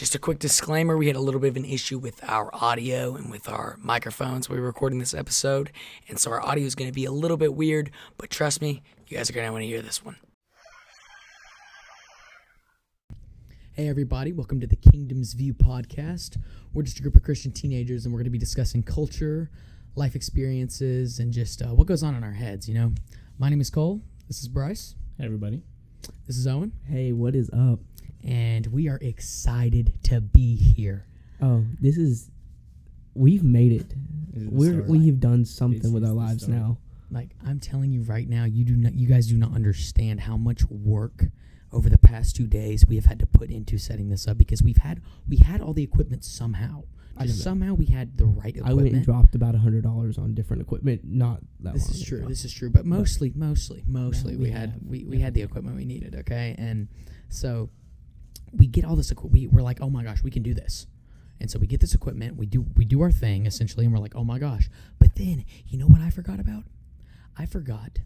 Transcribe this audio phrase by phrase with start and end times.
[0.00, 3.16] Just a quick disclaimer we had a little bit of an issue with our audio
[3.16, 5.70] and with our microphones while we were recording this episode.
[6.08, 8.82] And so our audio is going to be a little bit weird, but trust me,
[9.08, 10.16] you guys are going to want to hear this one.
[13.74, 16.38] Hey, everybody, welcome to the Kingdom's View podcast.
[16.72, 19.50] We're just a group of Christian teenagers, and we're going to be discussing culture,
[19.96, 22.94] life experiences, and just uh, what goes on in our heads, you know?
[23.38, 24.00] My name is Cole.
[24.28, 24.94] This is Bryce.
[25.18, 25.62] Hey everybody.
[26.26, 26.72] This is Owen.
[26.88, 27.80] Hey, what is up?
[28.24, 31.06] And we are excited to be here.
[31.40, 32.30] Oh, this is
[33.14, 33.94] we've made it.
[34.32, 34.88] This is the We're start.
[34.88, 36.58] we've done something This with is our lives start.
[36.58, 36.78] now.
[37.10, 40.36] Like I'm telling you right now, you do not you guys do not understand how
[40.36, 41.24] much work
[41.72, 44.62] over the past 2 days we have had to put into setting this up because
[44.62, 46.82] we've had we had all the equipment somehow.
[47.22, 48.70] Just somehow we had the right equipment.
[48.70, 51.02] I went and dropped about a hundred dollars on different equipment.
[51.04, 52.18] Not that This long is true.
[52.20, 52.28] ago.
[52.28, 52.70] This is true.
[52.70, 55.24] But mostly, mostly, mostly, we, we had have- we, we yeah.
[55.24, 56.14] had the equipment we needed.
[56.14, 56.88] Okay, and
[57.28, 57.68] so
[58.52, 59.32] we get all this equipment.
[59.32, 60.86] We, we're like, oh my gosh, we can do this.
[61.40, 62.36] And so we get this equipment.
[62.36, 64.68] We do we do our thing essentially, and we're like, oh my gosh.
[64.98, 66.64] But then you know what I forgot about?
[67.38, 67.98] I forgot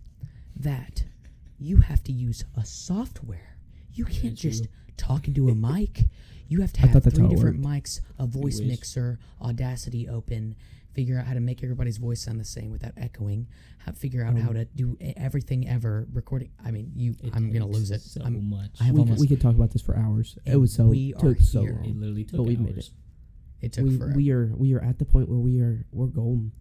[0.57, 1.05] that
[1.59, 3.57] you have to use a software.
[3.93, 4.51] You can't Did you?
[4.51, 6.07] just talk into a mic.
[6.47, 10.55] You have to have three different mics, a voice mixer, Audacity open,
[10.95, 13.47] figure out how to make everybody's voice sound the same without echoing,
[13.79, 16.51] how, figure out how Um, to do e- everything ever recording.
[16.65, 18.01] I mean, you, It I'm gonna lose it.
[18.01, 18.81] So I'm, much.
[18.81, 19.21] I have we, almost.
[19.21, 20.39] we could talk about this for hours.
[20.45, 21.75] It And was so we took so here.
[21.75, 21.85] long.
[21.85, 22.65] it literally took But we hours.
[22.65, 22.91] made it.
[23.61, 24.15] it took We, forever.
[24.17, 26.53] we are we are at the point where we are we're golden.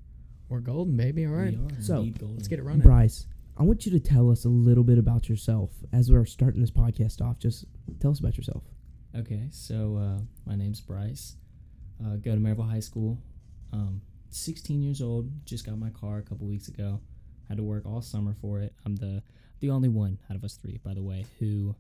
[0.50, 1.26] We're golden, baby.
[1.26, 2.36] All right, So, golden.
[2.36, 2.82] let's get it running.
[2.82, 3.26] Bryce,
[3.58, 6.70] I want you to tell us a little bit about yourself as we're starting this
[6.72, 7.40] podcast off.
[7.40, 7.66] Just
[8.00, 8.64] tell us about yourself.
[9.16, 11.38] Okay, so uh, my name's Bryce.
[12.04, 13.20] Uh, go to Maryville High School.
[13.72, 14.02] Um,
[14.34, 15.30] 16 years old.
[15.46, 17.00] Just got my car a couple weeks ago.
[17.50, 18.74] Had to work all summer for it.
[18.86, 19.22] I'm the
[19.60, 21.76] the only one out of us three, by the way, who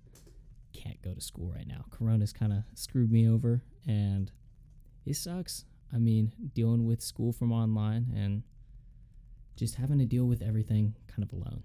[0.71, 1.83] can't go to school right now.
[1.89, 4.31] Corona's kind of screwed me over, and
[5.05, 5.65] it sucks.
[5.93, 8.43] I mean, dealing with school from online and
[9.55, 11.63] just having to deal with everything kind of alone.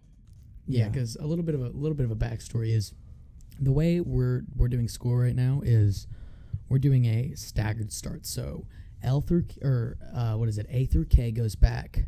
[0.67, 0.89] Yeah, Yeah.
[0.91, 2.93] because a little bit of a little bit of a backstory is
[3.61, 6.07] the way we're we're doing school right now is
[6.69, 8.27] we're doing a staggered start.
[8.27, 8.67] So
[9.03, 10.67] L through K- or uh, what is it?
[10.71, 12.07] A through K goes back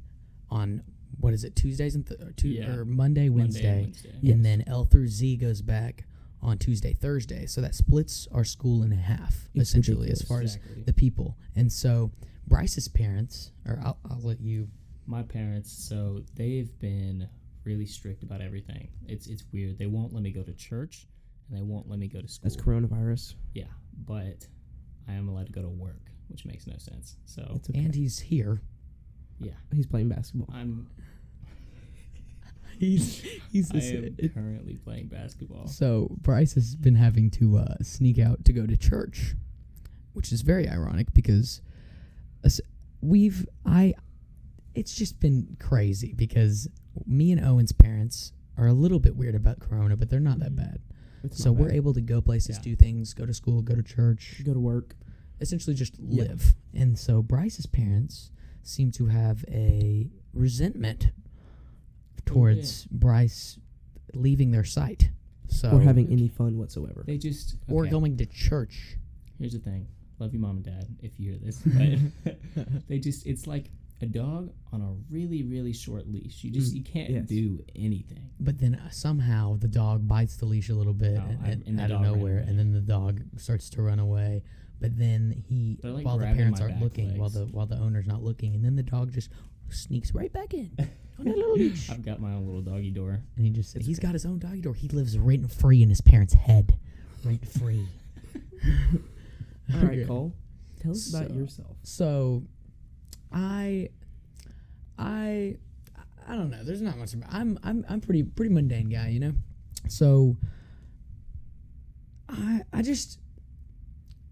[0.50, 0.82] on
[1.20, 1.54] what is it?
[1.56, 2.70] Tuesdays and th- or, tu- Yeah.
[2.74, 4.18] or Monday, Wednesday, Monday and Wednesday.
[4.22, 4.38] Yes.
[4.42, 6.04] then L through Z goes back
[6.42, 7.46] on Tuesday, Thursday.
[7.46, 10.28] So that splits our school in half It's essentially as ridiculous.
[10.28, 11.36] far as the people.
[11.54, 12.10] And so
[12.48, 14.68] Bryce's parents, or I'll, I'll let you.
[15.06, 17.28] my parents so they've been
[17.64, 21.06] really strict about everything it's it's weird they won't let me go to church
[21.48, 23.34] and they won't let me go to school That's coronavirus.
[23.54, 23.64] yeah
[24.06, 24.46] but
[25.08, 27.78] i am allowed to go to work which makes no sense so It's okay.
[27.80, 28.62] And he's here.
[29.41, 30.48] yeah He's playing basketball.
[30.54, 30.88] i'm
[32.78, 33.20] He's
[33.52, 38.42] he's i am currently playing basketball So Bryce has been having to uh, sneak out
[38.46, 39.34] to go to church,
[40.14, 41.60] which is very ironic because
[43.02, 43.94] we've I.
[44.74, 46.69] It's just been crazy because
[47.06, 50.52] me and Owen's parents are a little bit weird about Corona, but they're not that
[50.52, 50.56] Mhm.
[50.56, 50.78] bad.
[51.24, 51.76] It's So we're bad.
[51.76, 52.62] able to go places, Yeah.
[52.62, 54.96] do things, go to school, go to church, go to work.
[55.40, 56.24] Essentially just Yeah.
[56.24, 56.54] live.
[56.74, 58.30] And so Bryce's parents
[58.62, 61.10] seem to have a resentment
[62.24, 63.58] towards Bryce
[64.14, 65.10] leaving their sight.
[65.48, 67.02] So or having any fun whatsoever.
[67.06, 68.96] they just or going to church.
[69.38, 69.88] here's the thing
[70.20, 71.60] love you mom and dad if you hear this
[72.24, 72.38] but
[72.88, 73.70] they just it's like
[74.02, 77.26] a dog on a really really short leash you just Mm, you can't yes.
[77.26, 81.28] do anything But then uh, somehow the dog bites the leash a little bit Oh,
[81.30, 84.42] and, and and out of nowhere, and then the dog starts to run away.
[84.80, 88.06] But then he, like, while the parents aren't back looking, while the while the owner's
[88.06, 89.30] not looking, and then the dog just
[89.68, 90.70] sneaks right back in
[91.18, 93.20] on that little leash, I've got my own little doggy door.
[93.36, 94.06] and he just It's he's okay.
[94.08, 94.74] got his own doggy door.
[94.74, 96.78] He lives rent free in his parents' head,
[97.24, 97.86] rent free.
[99.74, 100.32] All right, Cole.
[100.80, 101.76] Tell us about yourself.
[101.82, 102.42] So,
[103.30, 103.90] I,
[104.98, 105.56] I,
[106.26, 106.64] I don't know.
[106.64, 107.12] There's not much.
[107.12, 109.34] About, I'm I'm I'm pretty pretty mundane guy, you know.
[109.88, 110.36] So,
[112.28, 113.19] I I just,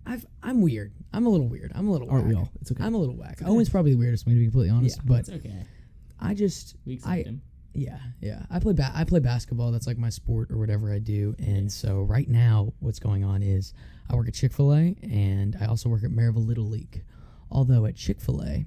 [0.08, 0.92] I've I'm weird.
[1.12, 1.70] I'm a little weird.
[1.74, 2.10] I'm a little.
[2.10, 2.50] Aren't we all?
[2.60, 2.82] It's okay.
[2.82, 3.42] I'm a little whack.
[3.42, 3.50] okay.
[3.50, 4.96] Owen's probably the weirdest one to be completely honest.
[4.98, 5.02] Yeah.
[5.06, 5.62] but It's okay.
[6.18, 7.42] I just We accept I- him.
[7.74, 8.46] yeah, yeah.
[8.50, 9.70] I play ba- I play basketball.
[9.70, 11.34] That's like my sport or whatever I do.
[11.38, 11.68] And Yeah.
[11.68, 13.72] so right now, what's going on is
[14.10, 17.04] I work at Chick Fil A and I also work at Maryville Little League.
[17.50, 18.66] Although at Chick Fil A,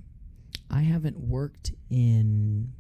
[0.69, 2.71] I haven't worked in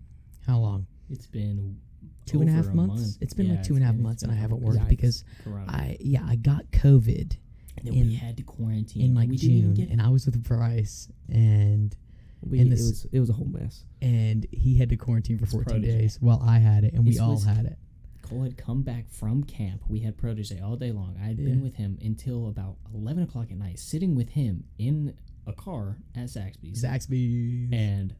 [0.47, 0.85] how long?
[1.09, 1.77] It's been
[2.25, 3.01] Two and a half a months.
[3.01, 3.17] month.
[3.21, 5.65] It's been Yeah, like two and a half months, and I haven't worked because Corona.
[5.67, 7.35] I yeah I got COVID
[7.77, 10.25] and then in- we had to quarantine in like we June, get and I was
[10.25, 11.95] with Bryce and
[12.41, 13.85] We, in it was it was a whole mess.
[14.01, 15.99] and he had to quarantine for 14 protege.
[15.99, 17.77] days while I had it, and we all was- had it.
[18.23, 19.83] Cole had come back from camp.
[19.89, 21.17] We had protege all day long.
[21.21, 25.15] I had been with him until about eleven o'clock at night, sitting with him in
[25.47, 27.73] a car at Zaxby's, Zaxby.
[27.73, 28.15] and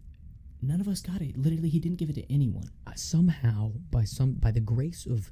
[0.61, 1.37] none of us got it.
[1.37, 2.69] Literally, he didn't give it to anyone.
[2.85, 5.31] Uh, somehow, by some by the grace of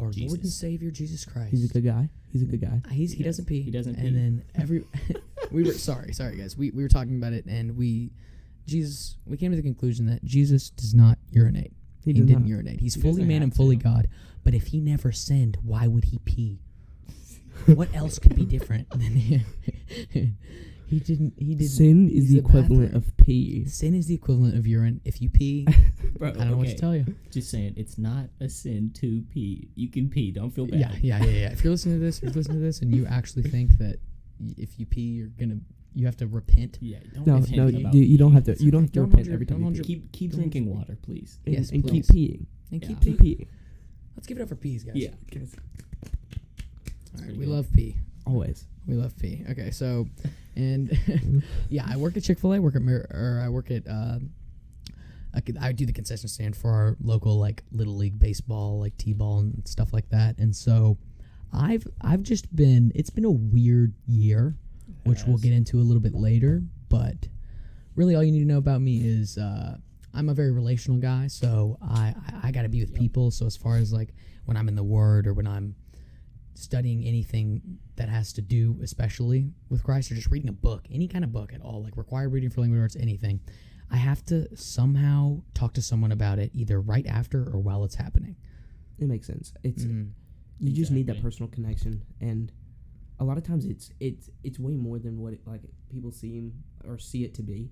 [0.00, 0.54] our Lord and Jesus.
[0.56, 2.08] Savior Jesus Christ, He's a good guy.
[2.32, 2.80] He's a good guy.
[2.84, 3.62] Uh, He's, he He doesn't pee.
[3.62, 4.14] he doesn't And pee.
[4.14, 4.84] then every
[5.50, 6.56] we were sorry, sorry guys.
[6.56, 8.10] We we were talking about it, and we
[8.66, 9.16] Jesus.
[9.26, 11.72] We came to the conclusion that Jesus does not urinate.
[12.04, 12.48] He, He, didn't not.
[12.48, 12.80] urinate.
[12.80, 13.82] He's He fully man and fully to.
[13.84, 14.08] God.
[14.42, 16.60] But if he never sinned, why would he pee?
[17.66, 19.42] what else could be different than he?
[20.90, 21.34] He didn't.
[21.38, 21.70] He didn't.
[21.70, 23.04] Sin is the equivalent bathroom.
[23.08, 23.64] of pee.
[23.66, 25.00] Sin is the equivalent of urine.
[25.04, 25.66] If you pee,
[26.18, 27.06] Bro, I don't know what to tell you.
[27.30, 29.68] Just saying, it's not a sin to pee.
[29.76, 30.30] You can pee.
[30.32, 30.80] Don't feel bad.
[30.80, 31.50] Yeah, yeah, yeah, yeah.
[31.52, 33.98] If you're listening to this, if you're listening to this, and you actually think that
[34.40, 35.58] y- if you pee, you're gonna,
[35.94, 36.78] you have to repent.
[36.80, 38.56] Yeah, don't No, repent no, about you, you don't have to.
[38.62, 39.82] You don't have to Don't repent your- every time you pee.
[39.84, 41.38] Keep keep Don't- drinking water, please.
[41.46, 42.46] and, Yes, and keep peeing.
[42.72, 42.88] And Yeah.
[42.88, 43.38] keep Keep peeing.
[43.40, 43.46] peeing.
[44.16, 44.96] Let's give it up for peas, guys.
[44.96, 45.10] Yeah.
[47.16, 47.48] All right, we good.
[47.48, 47.96] love pee.
[48.26, 48.66] Always.
[48.86, 49.44] We love pee.
[49.50, 50.06] Okay, so,
[50.56, 52.60] and yeah, I work at Chick Fil A.
[52.60, 53.86] Work at or I work at.
[53.86, 54.18] Uh,
[55.32, 58.96] I, could, I do the concession stand for our local like little league baseball, like
[58.96, 60.36] t-ball and stuff like that.
[60.38, 60.98] And so,
[61.52, 62.92] I've I've just been.
[62.94, 64.56] It's been a weird year,
[65.04, 66.62] which we'll get into a little bit later.
[66.88, 67.28] But
[67.94, 69.76] really, all you need to know about me is uh,
[70.14, 71.28] I'm a very relational guy.
[71.28, 73.30] So I I, I got to be with people.
[73.30, 74.14] So as far as like
[74.44, 75.74] when I'm in the Word or when I'm
[76.60, 81.08] studying anything that has to do especially with Christ or just reading a book, any
[81.08, 83.40] kind of book at all, like required reading for language arts, anything,
[83.90, 87.96] I have to somehow talk to someone about it either right after or while it's
[87.96, 88.36] happening.
[88.98, 89.52] It makes sense.
[89.62, 90.10] It's Mhm.
[90.58, 92.52] you just need that personal connection, and
[93.18, 96.62] a lot of times it's it's it's way more than what it, like people seem
[96.84, 97.70] or see it to be.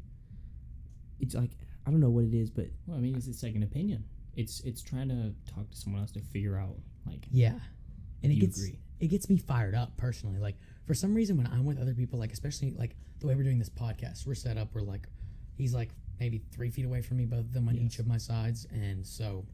[1.21, 1.51] It's like
[1.87, 4.05] I don't know what it is, but Well, I mean, it's a second opinion.
[4.35, 7.59] It's it's trying to talk to someone else to figure out like Yeah.
[8.23, 8.79] And it you gets agree.
[9.01, 10.39] it gets me fired up personally.
[10.39, 10.57] Like
[10.87, 13.59] for some reason when I'm with other people, like especially like the way we're doing
[13.59, 15.07] this podcast, we're set up, we're like
[15.57, 17.85] he's like maybe three feet away from me, both of them on Yes.
[17.85, 18.67] each of my sides.
[18.73, 19.45] And so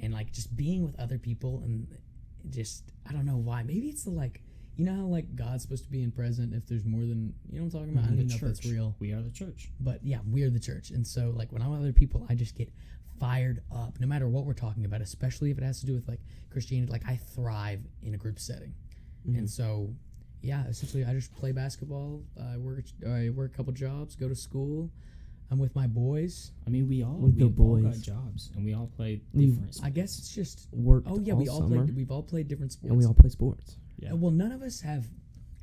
[0.00, 1.86] and like just being with other people and
[2.50, 3.62] just I don't know why.
[3.62, 4.42] Maybe it's the like
[4.76, 7.58] you know how like God's supposed to be in present if there's more than you
[7.58, 8.04] know what I'm talking about?
[8.04, 8.94] I don't the know if that's real.
[9.00, 9.70] We are the church.
[9.80, 10.90] But yeah, we're the church.
[10.90, 12.72] And so like when I'm with other people, I just get
[13.18, 16.06] fired up no matter what we're talking about, especially if it has to do with
[16.08, 16.20] like
[16.50, 16.90] Christianity.
[16.92, 18.74] Like I thrive in a group setting.
[19.28, 19.38] Mhm.
[19.38, 19.94] And so
[20.42, 24.34] yeah, essentially I just play basketball, I work I work a couple jobs, go to
[24.36, 24.90] school.
[25.50, 26.52] I'm with my boys.
[26.66, 28.02] I mean, we all With we the all got boys.
[28.02, 29.80] jobs, and we all play We've- different.
[29.82, 31.08] I guess it's just worked.
[31.10, 32.90] Oh yeah, all we all summer, played we've all played different sports.
[32.90, 33.78] and we all play sports.
[33.98, 34.12] yeah.
[34.12, 35.08] Well, none of us have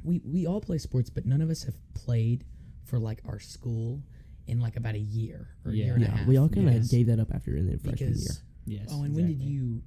[0.03, 2.43] we we all play sports, but none of us have played
[2.83, 4.01] for like our school
[4.47, 5.85] in like about a year or a Yeah.
[5.85, 6.27] year and a Yeah, half.
[6.27, 8.27] we all kind of because- gave that up after in the freshman year.
[8.65, 8.87] yes.
[8.91, 9.81] Oh, and when did you?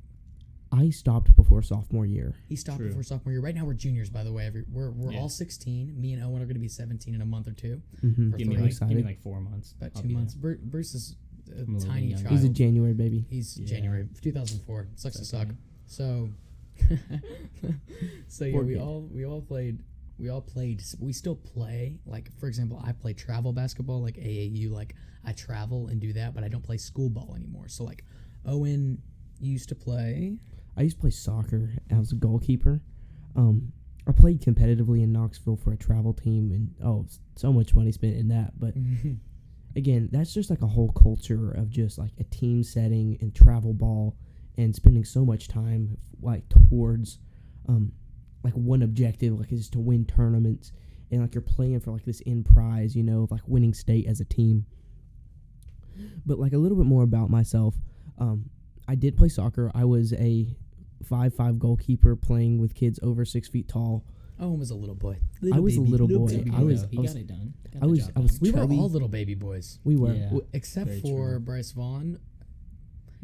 [0.70, 2.34] I stopped before sophomore year.
[2.46, 2.88] He stopped True.
[2.88, 3.40] before sophomore year.
[3.40, 4.44] Right now we're juniors, by the way.
[4.46, 5.20] Every, we're we're Yeah.
[5.20, 5.98] all 16.
[5.98, 8.34] Me and Owen are going to be 17 in a month or two, Mm-hmm.
[8.34, 9.72] Or Give me like give me like four months.
[9.72, 10.18] about I'll two be there.
[10.20, 10.34] months.
[10.34, 11.16] Bru- Bruce is
[11.56, 12.28] a I'm a tiny bit child.
[12.32, 13.24] He's a January baby.
[13.30, 13.66] He's Yeah.
[13.66, 14.88] January 2004.
[14.96, 15.46] Sucks to suck.
[15.48, 15.56] okay.
[15.86, 16.28] So,
[18.28, 19.78] so yeah, we all we all played.
[20.18, 20.82] We all played.
[20.98, 21.98] We still play.
[22.06, 24.70] Like for example, I play travel basketball, like AAU.
[24.70, 24.94] Like
[25.24, 27.68] I travel and do that, but I don't play school ball anymore.
[27.68, 28.04] So like,
[28.46, 29.02] Owen
[29.40, 30.38] used to play.
[30.76, 31.70] I used to play soccer.
[31.92, 32.80] I was a goalkeeper.
[33.36, 33.72] Um,
[34.06, 37.06] I played competitively in Knoxville for a travel team, and oh,
[37.36, 38.58] so much money spent in that.
[38.58, 38.74] But
[39.76, 43.74] again, that's just like a whole culture of just like a team setting and travel
[43.74, 44.16] ball,
[44.56, 47.18] and spending so much time like towards,
[47.68, 47.92] um,
[48.44, 50.72] like one objective, like is to win tournaments,
[51.10, 54.06] and like you're playing for like this end prize, you know, of like winning state
[54.06, 54.66] as a team.
[56.24, 57.74] But like a little bit more about myself,
[58.18, 58.50] um,
[58.86, 59.70] I did play soccer.
[59.74, 60.54] I was a
[61.04, 64.04] five five goalkeeper playing with kids over six feet tall.
[64.40, 65.18] Owen was a little boy.
[65.52, 66.28] I was a baby, little boy.
[66.28, 67.54] baby I was- he I was- got it done.
[67.72, 68.40] Got I was- I was done.
[68.40, 70.24] We were all little baby boys, We were Yeah.
[70.26, 71.40] W- except very for true.
[71.40, 72.18] Bryce Vaughn.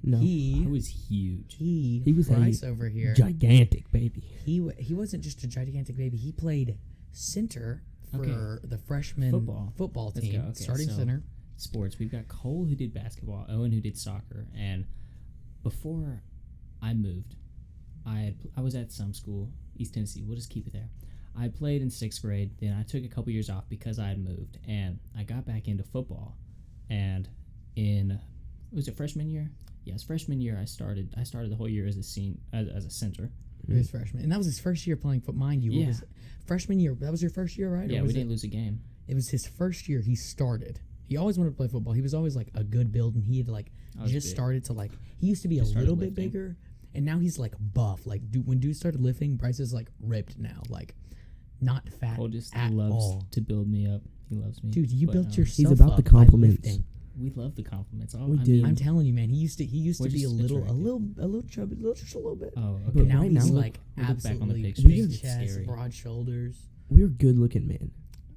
[0.07, 1.55] No I He was huge.
[1.57, 3.15] he He was a Bryce over here.
[3.15, 4.21] gigantic baby.
[4.45, 6.17] he w- he wasn't just a gigantic baby.
[6.17, 6.79] He played
[7.13, 7.83] center
[8.13, 8.21] for
[8.61, 8.69] Okay.
[8.69, 9.73] the freshman Football.
[9.77, 10.41] football team.
[10.41, 11.23] Okay, starting so- center.
[11.57, 11.99] sports.
[11.99, 14.87] We've got Cole who did basketball, Owen who did soccer, and
[15.63, 16.23] before
[16.83, 17.37] I moved,
[18.05, 20.23] I had, I was at some school, East Tennessee.
[20.23, 20.91] We'll just keep it there.
[21.37, 22.51] I played in sixth grade.
[22.59, 25.69] Then I took a couple years off because I had moved, and I got back
[25.69, 26.37] into football.
[26.91, 27.29] And
[27.77, 28.19] in
[28.73, 29.51] was it freshman year?
[29.85, 30.59] Yes, freshman year.
[30.61, 31.15] I started.
[31.17, 33.31] I started the whole year as a scene as, as a center.
[33.67, 35.35] He was freshman, and that was his first year playing foot.
[35.35, 35.87] Mind you, Yeah.
[35.89, 36.03] was
[36.47, 36.95] freshman year.
[36.95, 37.89] That was your first year, right?
[37.89, 38.81] Yeah, we didn't it, lose a game.
[39.09, 40.01] it was his first year.
[40.01, 40.81] He started.
[41.07, 41.93] He always wanted to play football.
[41.95, 43.71] He was always like a good build, and he had like
[44.07, 44.35] just big.
[44.35, 44.93] started to like.
[45.19, 46.57] He used to be Just a started little bit bigger,
[46.95, 48.07] and now he's like buff.
[48.07, 50.95] Like dude, when dude started lifting, Bryce is like ripped now, like
[51.63, 53.27] not fat Cole just at loves all.
[53.31, 54.03] to build me up.
[54.29, 54.71] He loves me.
[54.73, 55.57] Dude, you But, built um, yourself.
[55.57, 56.69] He's about the up by compliments.
[57.17, 57.37] Lifting.
[57.37, 58.15] We love the compliments.
[58.19, 58.53] Oh, We I do.
[58.53, 59.29] mean, I'm telling you, man.
[59.29, 59.65] He used to.
[59.65, 62.19] He used to be a just little, a little, a little chubby, little, just a
[62.19, 62.53] little bit.
[62.57, 62.83] oh, okay.
[62.87, 64.85] But But now right he's now- like We'll look back on the absolutely pictures.
[64.85, 65.65] big It's chest, scary.
[65.67, 66.57] broad shoulders.
[66.89, 67.91] We're good looking men.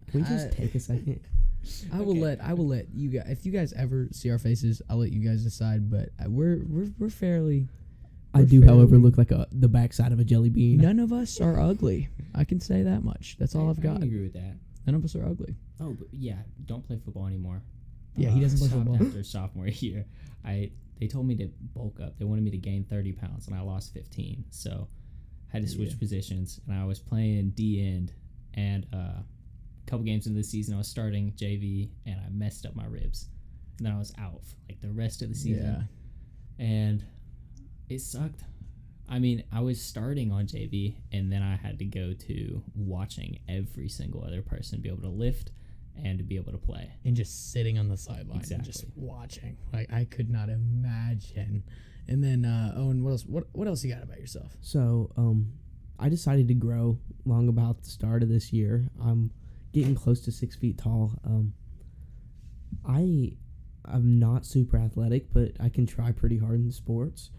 [0.07, 1.19] Can we just I- take a second?
[1.91, 2.19] I will Okay.
[2.21, 5.11] let I will let you guys if you guys ever see our faces, I'll let
[5.11, 5.89] you guys decide.
[5.91, 7.67] But uh, we're we're we're fairly.
[8.33, 10.77] I We're do, however, look like a the backside of a jelly bean.
[10.77, 12.07] None of us are ugly.
[12.35, 13.35] I can say that much.
[13.39, 13.95] That's all I- I've got.
[13.95, 14.55] can agree with that.
[14.85, 15.55] None of us are ugly.
[15.81, 16.37] Oh, but yeah.
[16.65, 17.61] Don't play football anymore.
[18.17, 19.07] Yeah, he doesn't play stopped football.
[19.07, 20.05] after sophomore year.
[20.45, 22.17] I they told me to bulk up.
[22.17, 24.45] They wanted me to gain 30 pounds, and I lost 15.
[24.49, 24.87] So
[25.49, 25.99] I had to switch Yeah.
[25.99, 28.13] positions, and I was playing D end.
[28.55, 29.23] And uh, a
[29.85, 33.27] couple games into the season, I was starting JV, and I messed up my ribs.
[33.77, 35.85] And then I was out for, like the rest of the season,
[36.59, 36.65] Yeah.
[36.65, 37.03] and
[37.89, 38.43] it sucked.
[39.09, 43.39] I mean, I was starting on JV, and then I had to go to watching
[43.47, 45.51] every single other person be able to lift
[46.03, 46.91] and to be able to play.
[47.05, 49.57] and just sitting on the sideline and just watching.
[49.73, 51.63] Like I could not imagine.
[52.07, 53.25] And then uh, Owen, what else?
[53.25, 54.55] What what else you got about yourself?
[54.61, 55.51] So, um,
[55.99, 58.87] I decided to grow long about the start of this year.
[59.03, 59.31] I'm
[59.73, 61.13] getting close to six feet tall.
[61.25, 61.53] Um,
[62.87, 63.33] I
[63.85, 67.31] I'm not super athletic, but I can try pretty hard in sports.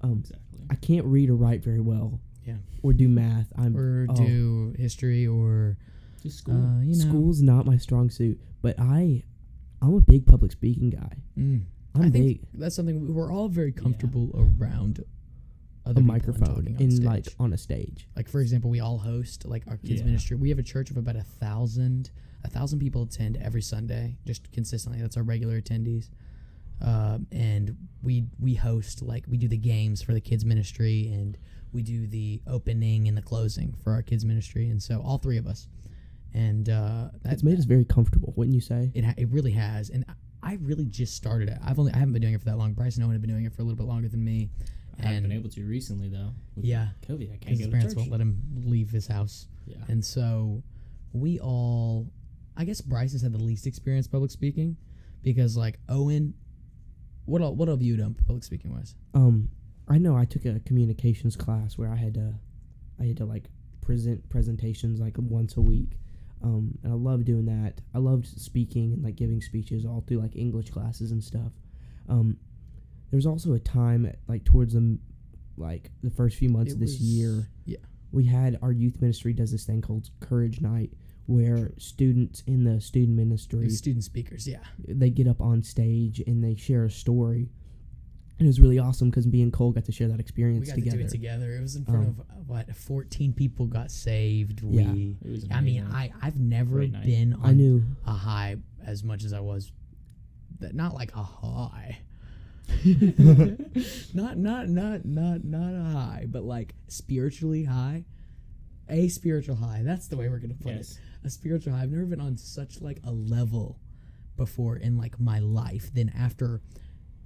[0.00, 0.60] Um, Exactly.
[0.70, 2.20] I can't read or write very well.
[2.44, 2.56] Yeah.
[2.82, 3.52] Or do math.
[3.56, 5.76] I'm Or oh, do history or
[6.22, 6.54] Just school.
[6.54, 9.22] uh, you know school's not my strong suit, but I
[9.80, 11.16] I'm a big public speaking guy.
[11.38, 11.62] Mm.
[11.94, 15.04] I'm I think big that's something we- we're all very comfortable around
[15.84, 17.04] other a people and microphone on in stage.
[17.04, 18.06] like on a stage.
[18.16, 20.06] like for example, we all host like our kids Yeah.
[20.06, 20.36] ministry.
[20.36, 22.10] We have a church of about a thousand,
[22.44, 25.00] a thousand people attend every Sunday, just consistently.
[25.02, 26.08] That's our regular attendees,
[26.80, 31.36] um, and we we host like we do the games for the kids ministry, and
[31.72, 35.36] we do the opening and the closing for our kids ministry, and so all three
[35.38, 35.68] of us,
[36.34, 38.90] and uh, that, It's made us very comfortable, wouldn't you say?
[38.94, 41.58] it ha- it really has, and I- I really just started it.
[41.62, 42.72] I've only I haven't been doing it for that long.
[42.72, 44.50] Bryce and Owen have been doing it for a little bit longer than me.
[44.98, 46.30] I haven't been able to recently though.
[46.56, 47.32] with Yeah, COVID.
[47.32, 47.98] I can't his go to parents church.
[47.98, 49.46] won't let him leave his house.
[49.66, 49.76] yeah.
[49.88, 50.62] And so
[51.12, 52.10] we all,
[52.56, 54.76] I guess Bryce has had the least experience public speaking
[55.22, 56.34] because, like, Owen,
[57.24, 58.96] what all, what have you done public speaking wise?
[59.14, 59.48] Um,
[59.88, 62.34] I know I took a communications class where I had to,
[63.00, 63.48] I had to like
[63.80, 65.98] present presentations like once a week.
[66.42, 67.80] Um, and I loved doing that.
[67.94, 71.52] I loved speaking and like giving speeches all through like English classes and stuff.
[72.08, 72.36] Um,
[73.10, 74.98] there was also a time like towards the
[75.56, 77.48] like the first few months It of this was- year.
[77.66, 77.76] yeah.
[78.10, 80.92] we had our youth ministry does this thing called Courage Night,
[81.26, 84.58] where students in the student ministry the Student speakers, yeah.
[84.88, 87.50] they get up on stage and they share a story.
[88.42, 90.72] And it was really awesome because me and Cole got to share that experience We
[90.72, 91.36] experience got together.
[91.36, 91.56] to do it together.
[91.58, 94.62] It was in front Um, of what fourteen people got saved.
[94.64, 94.90] Yeah.
[94.90, 95.94] We, It was I mean, amazing.
[95.96, 97.06] I I've never Great night.
[97.06, 99.70] been on I knew a high as much as I was.
[100.58, 101.98] That not like a high.
[104.12, 108.04] not not not not not a high, but like spiritually high.
[108.88, 109.82] A spiritual high.
[109.84, 110.98] That's the way we're gonna put yes.
[111.22, 111.26] it.
[111.26, 111.82] A spiritual high.
[111.84, 113.78] I've never been on such like a level
[114.36, 116.60] before in like my life than after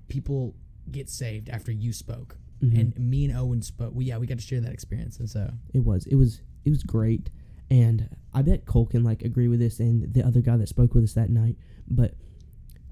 [0.09, 0.55] people
[0.91, 2.79] get saved after you spoke Mhm.
[2.81, 3.95] and me and Owen spoke.
[3.95, 6.71] We yeah we got to share that experience and so it was it was it
[6.71, 7.31] was great,
[7.71, 10.95] and I bet Cole can like agree with this and the other guy that spoke
[10.95, 11.57] with us that night.
[11.89, 12.15] But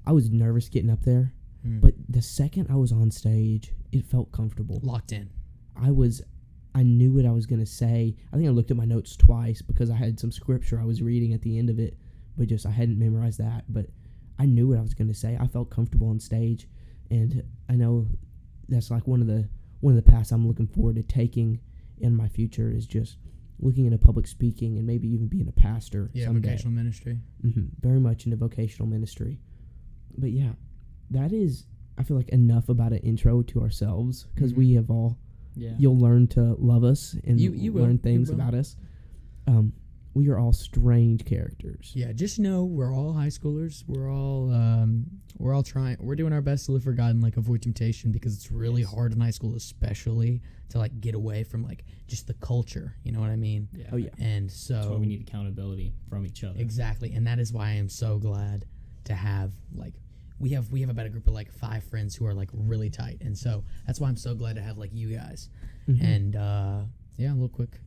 [0.05, 1.33] I was nervous getting up there,
[1.63, 4.79] hmm, but the second I was on stage, it felt comfortable.
[4.83, 5.29] locked in.
[5.75, 6.21] I was
[6.73, 8.15] I knew what I was gonna say.
[8.31, 11.01] I think I looked at my notes twice because I had some scripture I was
[11.01, 11.97] reading at the end of it,
[12.37, 13.65] but just I hadn't memorized that.
[13.67, 13.89] But
[14.37, 15.37] I knew what I was gonna say.
[15.39, 16.67] I felt comfortable on stage,
[17.11, 18.07] and I know
[18.69, 19.47] that's like one of the
[19.81, 21.59] one of the paths I'm looking forward to taking
[21.99, 23.17] in my future is just
[23.59, 26.49] looking into public speaking and maybe even being a pastor Yeah, someday.
[26.49, 27.19] vocational ministry.
[27.41, 29.39] hmm Very much into vocational ministry.
[30.17, 30.53] But yeah,
[31.11, 31.65] that is
[31.97, 34.57] I feel like enough about an intro to ourselves because Mhm.
[34.57, 35.17] we have all
[35.55, 35.75] Yeah.
[35.77, 38.35] you'll learn to love us and You- you learn you things will.
[38.35, 38.75] about us.
[39.47, 39.71] Um,
[40.15, 41.91] we are all strange characters.
[41.93, 43.83] Yeah, just know we're all high schoolers.
[43.85, 45.05] We're all um,
[45.37, 45.97] we're all trying.
[45.99, 48.81] We're doing our best to live for God and like avoid temptation because it's really
[48.83, 48.93] Yes.
[48.93, 52.95] hard in high school, especially to like get away from like just the culture.
[53.03, 53.67] You know what I mean?
[53.73, 53.89] yeah.
[53.91, 56.59] Oh yeah, And That's why so we need accountability from each other.
[56.59, 58.65] exactly, and that is why I am so glad
[59.03, 59.93] to have like
[60.39, 62.89] we have we have about a group of like five friends who are like really
[62.89, 65.49] tight, and so that's why I'm so glad to have like you guys.
[65.89, 66.01] Mhm.
[66.03, 66.79] And uh,
[67.17, 67.79] yeah, a little quick.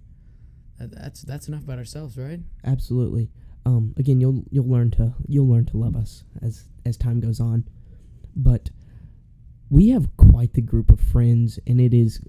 [0.78, 2.40] That, that's that's enough about ourselves, right?
[2.64, 3.30] absolutely.
[3.66, 7.40] Um, again, you'll you'll learn to you'll learn to love us as as time goes
[7.40, 7.64] on,
[8.34, 8.70] but
[9.70, 12.22] we have quite the group of friends, and it is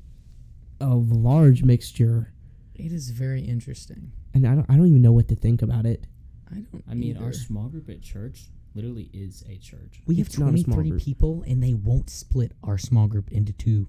[0.82, 2.34] a large mixture,
[2.75, 4.12] It is very interesting.
[4.34, 6.08] and I don't, I don't even know what to think about it.
[6.51, 6.84] I don't.
[6.89, 10.01] I mean, our small group at church literally is a church.
[10.06, 13.32] we have it's not a small 23 people, and they won't split our small group
[13.32, 13.88] into two.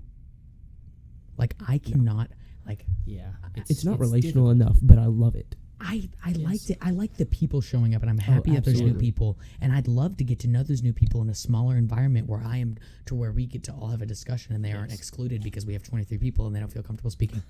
[1.36, 2.30] Like I cannot.
[2.70, 4.56] Like Yeah, It's, not it's relational difficult.
[4.56, 5.56] enough, but I love it.
[5.80, 6.38] I, I Yes.
[6.38, 6.78] liked it.
[6.82, 9.38] I like the people showing up, and I'm oh, happy that there's new people.
[9.62, 12.42] And I'd love to get to know those new people in a smaller environment where
[12.44, 15.42] I am, to where we get to all have a discussion, and they aren't excluded
[15.42, 17.42] because we have 23 people and they don't feel comfortable speaking.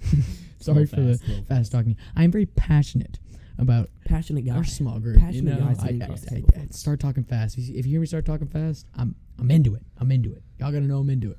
[0.60, 1.96] Sorry little for the fast, a fast talking.
[2.16, 3.18] I am very passionate
[3.58, 4.56] about Passionate guys.
[4.56, 5.18] our small group.
[5.18, 5.66] Passionate you know?
[5.66, 7.56] guys I, sitting I- I- I- start talking fast.
[7.56, 9.82] If you, if you hear me start talking fast, I'm I'm into it.
[9.98, 10.42] I'm into it.
[10.58, 11.38] Y'all gotta know I'm into it.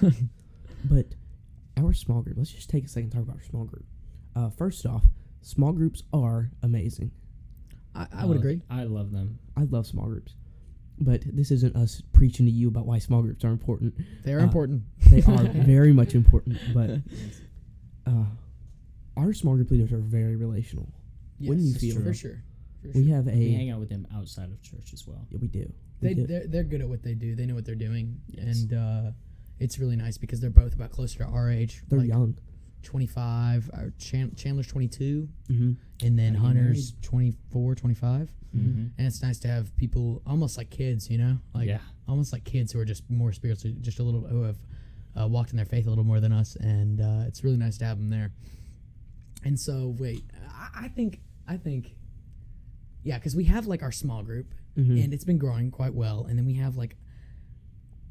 [0.84, 1.06] But
[1.76, 2.36] our small group.
[2.38, 3.84] Let's just take a second to talk about our small group.
[4.34, 5.04] Uh, first off,
[5.40, 7.10] small groups are amazing.
[7.94, 8.62] I, I would Uh, agree.
[8.70, 9.38] I love them.
[9.56, 10.34] I love small groups,
[10.98, 13.94] but this isn't us preaching to you about why small groups are important.
[14.24, 14.82] They are uh, important.
[15.10, 17.00] They are very much important, but
[18.06, 18.24] uh,
[19.16, 20.88] our small group leaders are very relational.
[21.40, 22.42] wouldn't you Yes, feel- for sure?
[22.82, 23.14] For We sure.
[23.16, 25.24] have a We hang out with them outside of church as well.
[25.30, 25.70] yeah, we do.
[26.00, 26.26] We They do.
[26.26, 27.36] they're, they're good at what they do.
[27.36, 28.62] They know what they're doing, Yes.
[28.62, 29.10] and uh,
[29.58, 31.82] it's really nice because they're both about closer to our age.
[31.88, 32.36] They're like young.
[32.82, 33.70] 25.
[33.74, 36.06] Our Chan- Chandler's 22, Mm-hmm.
[36.06, 38.32] and then Are Hunter's 24, 25.
[38.56, 38.86] Mm-hmm.
[38.98, 41.78] And it's nice to have people almost like kids, you know, like yeah,
[42.08, 44.58] almost like kids who are just more spiritually, just a little who have
[45.18, 47.78] uh, walked in their faith a little more than us, and uh, it's really nice
[47.78, 48.30] to have them there.
[49.44, 51.94] And so, wait, I, I think, I think,
[53.04, 54.96] yeah, because we have like our small group, Mm-hmm.
[54.96, 56.96] and it's been growing quite well, and then we have like,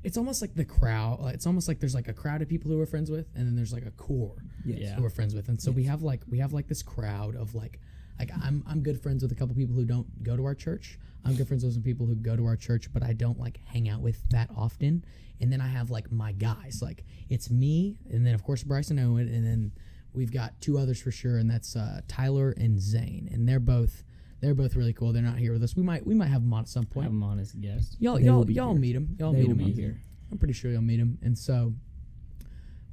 [0.04, 1.20] it's almost like the crowd.
[1.34, 3.56] It's almost like there's like a crowd of people who we're friends with, and then
[3.56, 4.80] there's like a core yes.
[4.80, 4.96] Yeah.
[4.96, 7.54] who we're friends with, and so we have like we have like this crowd of
[7.56, 7.80] like
[8.20, 11.00] like I'm I'm good friends with a couple people who don't go to our church.
[11.26, 13.60] I'm good friends with some people who go to our church, but I don't like
[13.66, 15.06] hang out with that often.
[15.40, 18.90] And then I have like my guys, like it's me, and then of course Bryce
[18.90, 19.72] and Owen, and then
[20.14, 24.04] we've got two others for sure, and that's uh, Tyler and Zane, and they're both
[24.42, 25.14] they're both really cool.
[25.14, 25.76] They're not here with us.
[25.76, 27.04] We might we might have them on at some point.
[27.06, 27.22] have point.
[27.22, 27.96] them on as a guest.
[28.00, 28.80] Y'all They y'all y'all here.
[28.82, 29.16] meet them.
[29.20, 29.66] Y'all They meet will them.
[29.68, 30.02] be here.
[30.32, 31.18] I'm pretty sure y'all meet them.
[31.22, 31.74] And so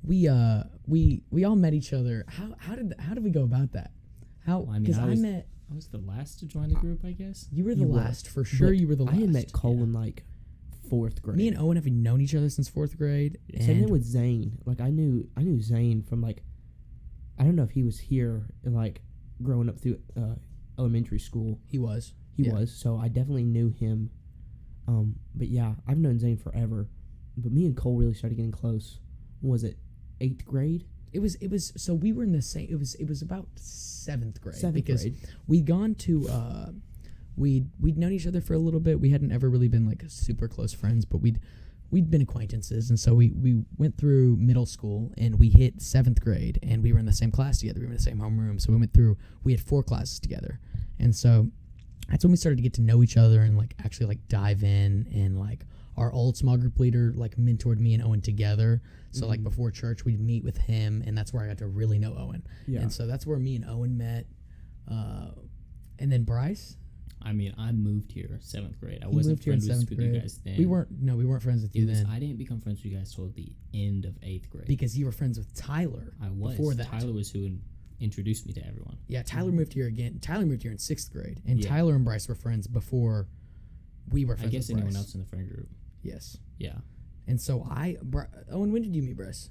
[0.03, 2.25] we uh we we all met each other.
[2.29, 3.91] How how did how did we go about that?
[4.47, 6.69] How Well, I mean, because I I, was- met I was the last to join
[6.69, 7.47] the group, I guess.
[7.53, 8.69] you were the You were, last for sure.
[8.69, 9.21] But You were the I last.
[9.21, 10.25] had met Cole in like
[10.89, 11.37] fourth grade.
[11.37, 13.37] Me and Owen have known each other since fourth grade.
[13.59, 14.59] Same thing with Zane.
[14.65, 16.43] Like I knew I knew Zane from like
[17.39, 19.03] I don't know if he was here in like
[19.43, 20.35] growing up through uh,
[20.79, 21.61] elementary school.
[21.67, 22.13] he was.
[22.37, 22.53] He Yeah.
[22.55, 24.11] was, so I definitely knew him.
[24.87, 26.89] Um, but yeah, I've known Zane forever.
[27.37, 29.01] But me and Cole really started getting close.
[29.43, 29.77] Was it
[30.21, 30.85] eighth grade?
[31.13, 32.69] It was it was so we were in the same.
[32.71, 35.17] It was it was about seventh grade Seventh because grade.
[35.47, 36.71] we'd gone to uh
[37.37, 40.03] we'd we'd known each other for a little bit we hadn't ever really been like
[40.09, 41.39] super close friends but we'd
[41.91, 46.21] we'd been acquaintances and so we we went through middle school and we hit seventh
[46.21, 48.61] grade and we were in the same class together we were in the same homeroom
[48.61, 50.61] so we went through we had four classes together
[50.99, 51.49] and so
[52.11, 54.63] that's when we started to get to know each other and like actually like dive
[54.63, 55.65] in and like
[55.97, 59.45] our old small group leader like mentored me and Owen together so like Mhm.
[59.45, 62.43] before church we'd meet with him and that's where I got to really know Owen
[62.67, 62.81] Yeah.
[62.83, 64.27] and so that's where me and Owen met.
[64.87, 65.33] Uh,
[65.99, 66.77] and then Bryce,
[67.23, 69.03] I mean, I moved here seventh grade.
[69.05, 70.23] I He wasn't moved here in friends with, seventh you grade.
[70.23, 70.57] guys then.
[70.59, 70.89] we weren't.
[71.03, 72.99] No, we weren't friends with It you was, then I didn't become friends with you
[72.99, 74.67] guys till the end of eighth grade.
[74.67, 76.15] because you were friends with Tyler.
[76.23, 76.57] I was.
[76.57, 76.87] before that.
[76.87, 77.51] Tyler was who
[78.01, 78.97] introduced me to everyone.
[79.09, 80.19] Yeah, Tyler moved here again.
[80.21, 81.69] Tyler moved here in sixth grade, and Yeah.
[81.69, 83.27] Tyler and Bryce were friends before
[84.11, 84.97] we were I guess with anyone Bryce.
[85.03, 85.69] else in the friend group.
[86.03, 86.39] Yes.
[86.59, 86.79] Yeah,
[87.27, 89.51] And so I, Bri- Owen, when did you meet Bryce?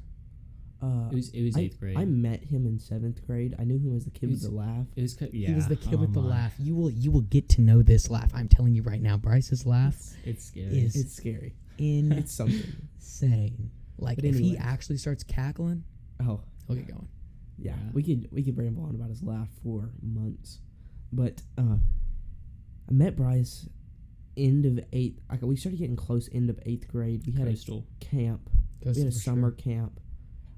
[0.81, 1.97] Uh, it was it was I, eighth grade.
[1.97, 3.55] I met him in seventh grade.
[3.57, 4.85] I knew him as the kid It with the laugh.
[4.95, 5.47] it was yeah.
[5.49, 6.27] He was the kid oh with the my.
[6.29, 6.53] laugh.
[6.59, 8.31] You will, you will get to know this laugh.
[8.35, 10.65] I'm telling you right now, Bryce's laugh It's, it's scary.
[10.79, 11.55] is It's scary.
[11.79, 12.11] insane.
[12.19, 13.71] It's something.
[13.97, 15.83] Like But if he actually starts cackling,
[16.21, 17.07] Oh, he'll get going.
[17.57, 17.71] yeah.
[17.71, 17.89] Yeah.
[17.93, 20.59] We could we could ramble on about his laugh for months,
[21.11, 21.77] but uh,
[22.87, 23.67] I met Bryce
[24.35, 25.19] end of eighth.
[25.31, 27.23] Like we started getting close end of eighth grade.
[27.25, 27.85] We had Coastal.
[27.99, 28.49] a camp.
[28.83, 29.73] Goes we had a summer sure.
[29.73, 29.99] camp,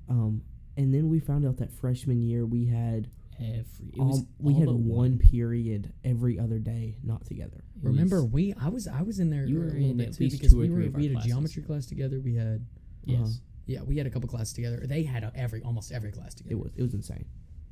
[0.10, 0.41] um,
[0.78, 3.10] and then we found out that freshman year we had
[3.41, 7.63] Every it was um, we all had but one period every other day not together.
[7.78, 9.98] It Remember, was- we I was I was in there You a were little in
[9.98, 11.86] bit at too least because two we were three we our had a geometry class
[11.86, 12.19] together.
[12.19, 12.65] We had
[13.06, 13.19] yes.
[13.22, 13.30] Uh-huh.
[13.65, 14.82] yeah we had a couple classes together.
[14.86, 16.56] They had a, every almost every class together.
[16.56, 17.24] It was it was insane.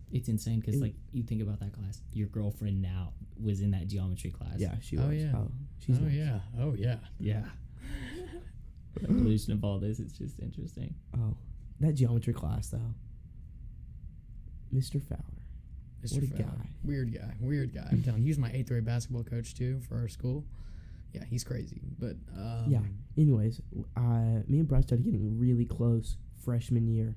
[0.10, 2.02] It's insane because It- like you think about that class.
[2.14, 4.60] Your girlfriend now was in that geometry class.
[4.60, 5.18] Yeah, she Oh, was.
[5.18, 5.32] yeah.
[5.36, 6.14] Oh, she's oh nice.
[6.14, 6.96] yeah, oh yeah.
[7.20, 7.44] Yeah.
[8.96, 10.96] the evolution of all this is just interesting.
[11.18, 11.36] Oh,
[11.80, 12.94] that geometry class though.
[14.74, 15.02] Mr.
[15.02, 15.22] Fowler.
[16.04, 16.16] Mr.
[16.16, 16.44] What a Fowler.
[16.58, 16.70] guy.
[16.84, 17.34] Weird guy.
[17.40, 17.88] Weird guy.
[17.92, 20.46] I'm telling you, he was my eighth grade basketball coach too for our school.
[21.14, 21.82] Yeah, he's crazy.
[22.00, 22.82] But um, Yeah.
[23.18, 23.62] Anyways,
[23.96, 27.16] I me and Bryce started getting really close freshman year,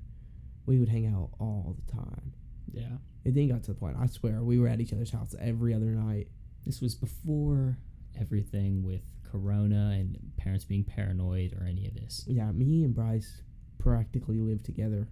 [0.65, 2.33] we would hang out all the time.
[2.73, 2.97] Yeah.
[3.23, 3.97] It then got to the point.
[3.99, 6.27] I swear, we were at each other's house every other night.
[6.65, 7.77] This was before
[8.19, 12.23] everything with Corona and parents being paranoid or any of this.
[12.27, 13.41] Yeah, me and Bryce
[13.81, 15.07] practically lived together.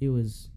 [0.00, 0.50] It was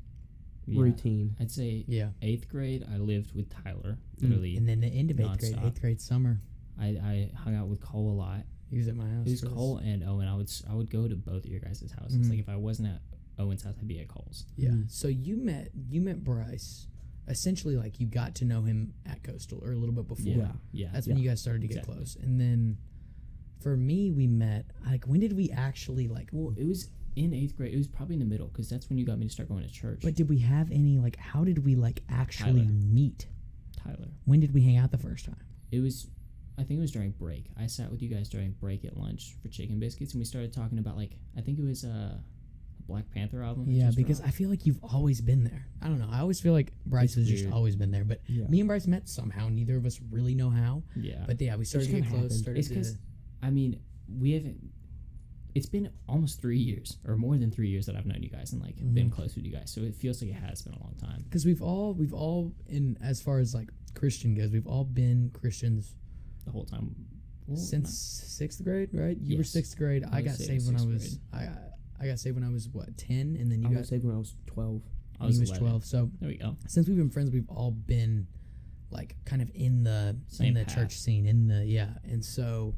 [0.66, 0.82] Yeah.
[0.82, 1.36] routine.
[1.40, 2.12] I'd say Yeah.
[2.22, 4.00] eighth grade, I lived with Tyler.
[4.20, 4.58] Mm.
[4.58, 6.42] And then the end of eighth grade, eighth grade summer,
[6.78, 8.46] I, I hung out with Cole a lot.
[8.70, 9.26] he was at my house.
[9.26, 9.56] It was for this.
[9.56, 10.28] Cole and Owen.
[10.28, 12.28] I would s- I would go to both of your guys' houses.
[12.28, 12.30] Mhm.
[12.32, 13.02] Like if I wasn't at
[13.40, 14.46] Owen's house, I'd be at Cole's.
[14.58, 14.72] Yeah.
[14.72, 14.92] Mm.
[14.92, 16.88] So you met you met Bryce.
[17.30, 20.26] Essentially, like you got to know him at Coastal or a little bit before.
[20.34, 20.52] Yeah.
[20.74, 20.90] Yeah.
[20.92, 21.96] That's when you guys started to get Exactly.
[21.96, 22.16] close.
[22.18, 22.78] And then
[23.60, 26.30] for me, we met like when did we actually like?
[26.32, 27.74] well, it was in eighth grade.
[27.74, 29.64] It was probably in the middle because that's when you got me to start going
[29.64, 30.02] to church.
[30.04, 31.18] But did we have any like?
[31.18, 32.72] How did we like actually Tyler.
[32.72, 33.28] meet?
[33.84, 34.10] Tyler.
[34.26, 35.36] When did we hang out the first time?
[35.72, 36.08] It was,
[36.58, 37.46] I think it was during break.
[37.60, 40.54] I sat with you guys during break at lunch for chicken biscuits, and we started
[40.54, 43.66] talking about like I think it was uh, a Black Panther album.
[43.68, 44.34] Yeah, because dropped.
[44.34, 45.66] I feel like you've always been there.
[45.82, 46.10] I don't know.
[46.12, 48.06] I always feel like Bryce It's has just always been there.
[48.06, 48.48] But Yeah.
[48.48, 49.50] me and Bryce met somehow.
[49.50, 50.84] Neither of us really know how.
[50.96, 52.40] yeah, But yeah, we started to kinda get close.
[52.40, 52.98] Started It's to 'cause-
[53.42, 53.80] I mean
[54.20, 54.58] we haven't.
[55.56, 58.54] It's been almost three years, or more than three years that I've known you guys
[58.54, 59.12] and like been Mhm.
[59.12, 59.72] close with you guys.
[59.72, 61.24] So it feels like it has been a long time.
[61.24, 65.30] because we've all we've all in as far as like Christian goes, we've all been
[65.32, 65.96] Christians
[66.46, 66.96] The whole time.
[67.48, 69.18] Well, since sixth grade, right?
[69.20, 70.04] You were sixth grade.
[70.04, 71.50] I, I got say saved when I sixth was I
[72.00, 74.04] I got saved when I was what ten, and then you I got was saved
[74.06, 74.82] when I was 12.
[75.20, 75.84] I was, he was twelve.
[75.84, 76.56] So There we go.
[76.68, 78.28] since we've been friends, we've all been
[78.92, 80.76] like kind of in the Same in the path.
[80.76, 82.76] church scene, in the yeah, and so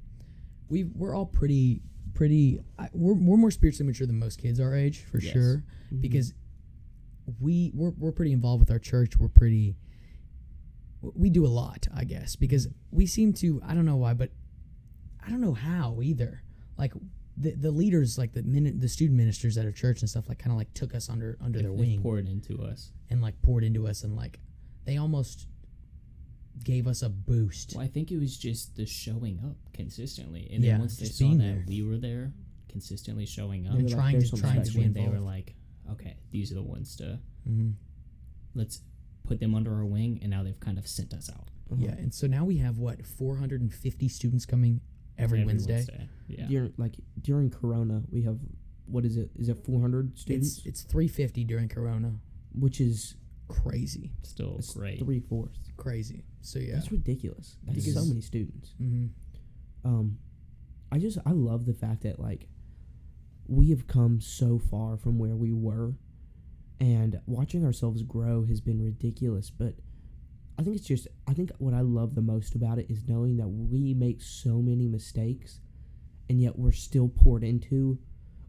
[0.70, 1.82] we we're all pretty
[2.14, 2.60] pretty.
[2.78, 5.34] I, we're we're more spiritually mature than most kids our age for Yes.
[5.34, 6.02] sure Mhm.
[6.02, 6.34] because
[7.40, 9.18] we we're, we're pretty involved with our church.
[9.20, 9.76] We're pretty
[11.02, 14.32] we do a lot, I guess, because we seem to I don't know why, but
[15.26, 16.44] I don't know how either.
[16.78, 16.94] Like
[17.38, 20.40] the the leaders, like the min, the student ministers at our church and stuff, like
[20.40, 22.92] kind of like took us under under They- their they wing poured into us.
[23.10, 24.40] and like poured into us and like
[24.86, 25.48] they almost
[26.64, 27.74] gave us a boost.
[27.76, 31.06] Well, I think it was just the showing up consistently, and Yeah, then once they
[31.06, 31.64] saw that there.
[31.68, 32.34] we were there,
[32.68, 35.08] consistently showing up, and were like, trying to some trying to that's be when they
[35.08, 35.56] were like,
[35.92, 37.74] okay, these are the ones to Mhm.
[38.54, 38.82] let's
[39.24, 41.82] put them under our wing, and now they've kind of sent us out Uh-huh.
[41.86, 44.82] Yeah, and so now we have what 450 students coming
[45.18, 45.86] every, Wednesday.
[46.28, 48.40] Yeah, During like during Corona, we have
[48.86, 49.30] what is it?
[49.36, 50.58] Is it 400 students?
[50.60, 52.20] It's it's 350 during Corona.
[52.54, 53.16] which is
[53.48, 55.00] Crazy, still it's great.
[55.00, 55.69] three fourths.
[55.80, 56.24] Crazy.
[56.42, 56.76] So yeah.
[56.76, 57.58] That's ridiculous.
[57.66, 58.74] That's Because- so many students.
[58.78, 59.08] hmm
[59.84, 60.18] Um,
[60.92, 62.48] I just I love the fact that like
[63.48, 65.96] we have come so far from where we were,
[66.80, 69.50] and watching ourselves grow has been ridiculous.
[69.50, 69.76] But
[70.58, 73.38] I think it's just I think what I love the most about it is knowing
[73.38, 75.60] that we make so many mistakes,
[76.30, 78.00] and yet we're still poured into.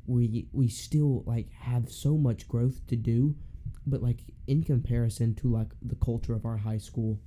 [0.07, 3.37] We we still like have so much growth to do,
[3.87, 7.19] but like in comparison to like the culture of our high school,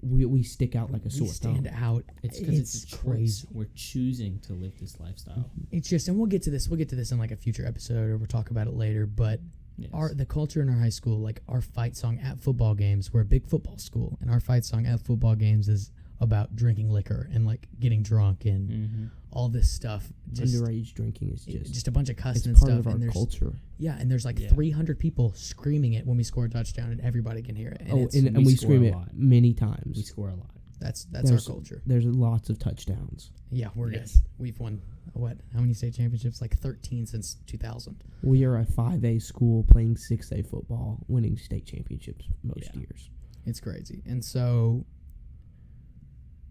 [0.00, 1.74] we we stick out like a we sore stand thumb.
[1.82, 2.04] out.
[2.22, 3.00] It's because it's, a choice.
[3.00, 3.48] crazy.
[3.50, 5.50] We're choosing to live this lifestyle.
[5.72, 6.68] It's just, and we'll get to this.
[6.68, 9.06] We'll get to this in like a future episode, or we'll talk about it later.
[9.06, 9.40] But
[9.80, 9.90] Yes.
[9.94, 13.20] our the culture in our high school, like our fight song at football games, we're
[13.20, 17.28] a big football school, and our fight song at football games is about drinking liquor
[17.32, 20.10] and like getting drunk and hmm all this stuff.
[20.32, 22.80] Just underage drinking is just, just a bunch of it's cussing and part stuff.
[22.80, 23.52] of our and there's culture.
[23.76, 24.48] yeah, and there's like Yeah.
[24.48, 27.82] 300 people screaming it when we score a touchdown, and everybody can hear it.
[27.82, 29.08] And oh, it's, and, we and we score scream a it lot.
[29.12, 29.82] many times.
[29.84, 30.08] We times.
[30.08, 30.50] score a lot.
[30.80, 31.82] that's that's there's- our culture.
[31.84, 33.30] There's lots of touchdowns.
[33.50, 34.14] Yeah, we're Yes.
[34.16, 34.22] good.
[34.38, 34.80] We've won
[35.12, 35.36] what?
[35.52, 36.40] How many state championships?
[36.40, 38.02] Like 13 since 2000.
[38.22, 42.80] We are a 5A school playing 6A football, winning state championships most Yeah.
[42.80, 43.10] years.
[43.44, 44.02] It's crazy.
[44.06, 44.86] And so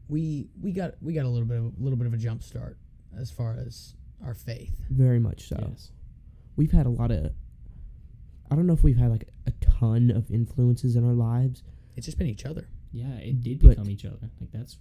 [0.10, 2.44] we we got we got a little bit of a little bit of a jump
[2.44, 2.78] start
[3.18, 4.76] as far as our faith.
[4.90, 5.58] Very much so.
[5.72, 5.92] Yes.
[6.56, 7.32] We've had a lot of.
[8.50, 11.64] I don't know if we've had like a ton of influences in our lives.
[11.96, 12.68] It's just been each other.
[12.92, 14.30] Yeah, it did But- become each other.
[14.40, 14.78] Like that's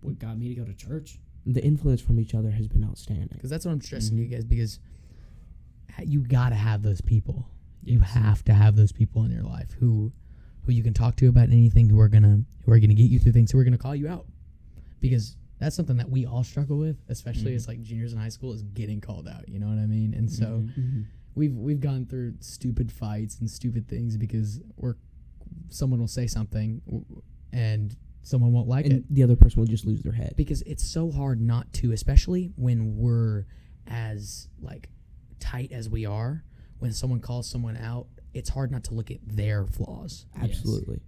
[0.00, 1.18] what got me to go to church.
[1.44, 3.28] The influence from each other has been outstanding.
[3.32, 4.26] Because that's what I'm stressing to Mhm.
[4.30, 4.78] you guys because
[6.04, 7.46] you got to have those people.
[7.84, 10.12] You have to have those people in your life who
[10.62, 13.18] who you can talk to about anything, who are gonna who are gonna get you
[13.18, 14.26] through things, who are gonna call you out.
[15.02, 17.56] Because that's something that we all struggle with, especially Mhm.
[17.56, 19.48] as like juniors in high school, is getting called out.
[19.48, 20.14] You know what I mean?
[20.14, 20.74] And so Mhm.
[20.78, 21.04] Mhm.
[21.34, 24.94] we've we've gone through stupid fights and stupid things because we're
[25.68, 26.80] someone will say something
[27.52, 30.32] and someone won't like and it the other person will just lose their head.
[30.36, 33.44] because it's so hard not to especially when we're
[33.86, 34.88] as like
[35.40, 36.44] tight as we are
[36.78, 41.00] when someone calls someone out it's hard not to look at their flaws Absolutely.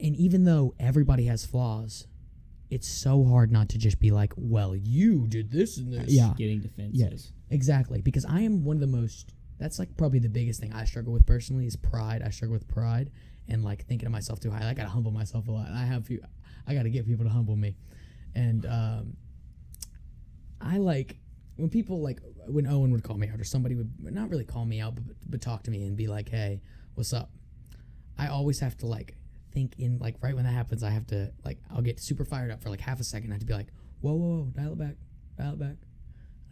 [0.00, 2.06] and even though everybody has flaws
[2.72, 6.32] it's so hard not to just be like well you did this and this Yeah.
[6.36, 6.94] Getting defensive.
[6.94, 7.32] Yes.
[7.50, 10.84] exactly because i am one of the most that's like probably the biggest thing I
[10.84, 12.20] struggle with personally is pride.
[12.24, 13.12] I struggle with pride
[13.46, 14.68] and like thinking of myself too high.
[14.68, 15.68] I gotta humble myself a lot.
[15.70, 16.20] I have few,
[16.66, 17.76] I gotta get people to humble me,
[18.34, 19.16] and um,
[20.60, 21.16] I like
[21.56, 24.64] when people like when Owen would call me out or somebody would not really call
[24.64, 26.60] me out but, but talk to me and be like, "Hey,
[26.94, 27.30] what's up?"
[28.18, 29.16] I always have to like
[29.52, 30.82] think in like right when that happens.
[30.82, 33.30] I have to like I'll get super fired up for like half a second.
[33.30, 33.68] I have to be like,
[34.00, 34.96] "Whoa, whoa, whoa, dial it back,
[35.36, 35.76] dial it back."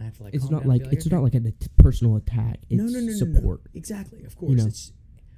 [0.00, 0.34] I have to like.
[0.34, 2.60] It's calm not and like it's "Okay." not like a personal attack.
[2.68, 3.60] It's no, no, no, no, support.
[3.64, 3.70] No.
[3.74, 4.50] Exactly, of course.
[4.50, 4.66] you know?
[4.66, 4.92] It's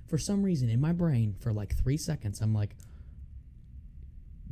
[0.08, 2.40] for some reason in my brain for like three seconds.
[2.40, 2.76] I'm like,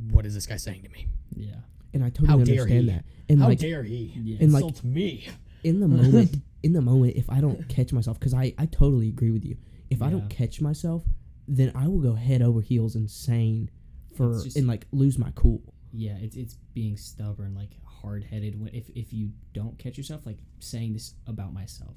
[0.09, 1.07] "What is this guy saying to me?
[1.35, 1.55] Yeah.
[1.93, 3.05] And I totally How understand that.
[3.29, 4.37] And How like dare he Yeah.
[4.41, 5.27] And, like, insult me?"
[5.63, 9.09] in the moment, in the moment, if I don't catch myself, because I I totally
[9.09, 9.57] agree with you.
[9.89, 11.03] If I don't catch myself,
[11.47, 13.69] then I will go head over heels insane
[14.15, 15.73] for just- and like lose my cool.
[15.93, 18.55] Yeah, it's it's being stubborn, like hard headed.
[18.73, 21.95] If if you don't catch yourself, like saying this about myself,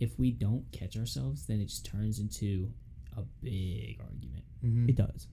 [0.00, 2.72] if we don't catch ourselves, then it just turns into
[3.16, 4.44] a big argument.
[4.64, 4.88] Mhm.
[4.88, 5.26] It does.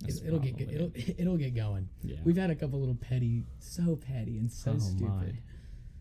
[0.00, 1.14] That's It, it'll get problem it'll it.
[1.20, 1.88] it'll get going.
[2.02, 2.16] yeah.
[2.24, 5.06] We've had a couple little petty, so petty and so oh stupid.
[5.06, 5.32] my,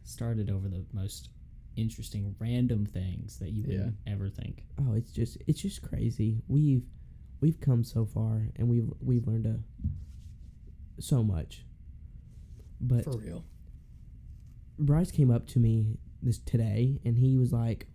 [0.03, 1.29] started over the most
[1.75, 4.65] interesting random things that you wouldn't ever think.
[4.79, 6.41] Oh, it's just it's just crazy.
[6.47, 6.83] We've
[7.41, 9.59] we've come so far and we've we've learned a,
[11.01, 11.63] so much.
[12.81, 13.43] But For real.
[14.77, 17.87] Bryce came up to me this today and he was like,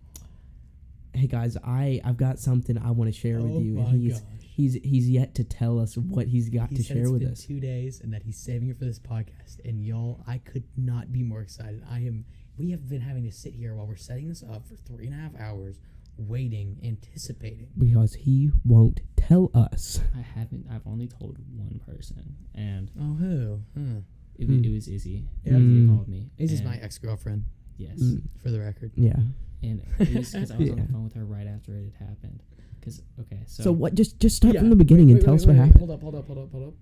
[1.13, 4.01] "Hey guys, I I've got something I want to share with oh you." my And
[4.01, 4.29] he's gosh.
[4.41, 7.21] he's he's yet to tell us what he's got He to said share it's with
[7.21, 7.43] been us.
[7.43, 9.59] two days and that he's saving it for this podcast.
[9.65, 11.83] And y'all, I could not be more excited.
[11.89, 12.25] I am.
[12.57, 15.13] We have been having to sit here while we're setting this up for three and
[15.13, 15.77] a half hours,
[16.17, 17.67] waiting, anticipating.
[17.77, 19.99] Because he won't tell us.
[20.15, 20.65] I haven't.
[20.71, 23.59] I've only told one person, and Oh, who?
[23.77, 23.99] Huh.
[24.37, 24.63] it, Hmm.
[24.63, 25.25] it was Izzy.
[25.43, 25.53] Yeah.
[25.57, 25.89] Izzy Mm.
[25.95, 26.29] called me.
[26.37, 27.43] This is and- my ex girlfriend,
[27.77, 28.91] yes, Mm, for the record.
[28.95, 29.19] yeah.
[29.63, 30.85] and it was because I was on Yeah.
[30.85, 32.43] the phone with her right after it had happened.
[32.79, 33.95] Because okay, so, So, what?
[33.95, 34.59] Just just start Yeah.
[34.61, 35.79] from the beginning Wait, and tell wait, us what wait, wait, happened.
[35.79, 36.73] Hold up, hold up, hold up, hold up.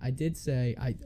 [0.00, 0.96] I did say I.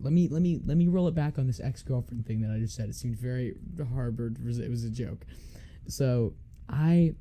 [0.00, 2.50] Let me let me let me roll it back on this ex girlfriend thing that
[2.50, 2.88] I just said.
[2.88, 3.54] It seemed very
[3.94, 4.38] harbored.
[4.38, 5.26] It was a joke.
[5.88, 6.34] So
[6.68, 7.14] I,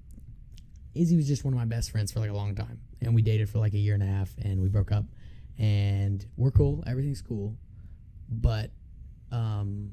[0.94, 3.22] Izzy was just one of my best friends for like a long time, and we
[3.22, 5.06] dated for like a year and a half, and we broke up,
[5.58, 6.84] and we're cool.
[6.86, 7.58] Everything's cool,
[8.30, 8.72] but
[9.32, 9.92] um,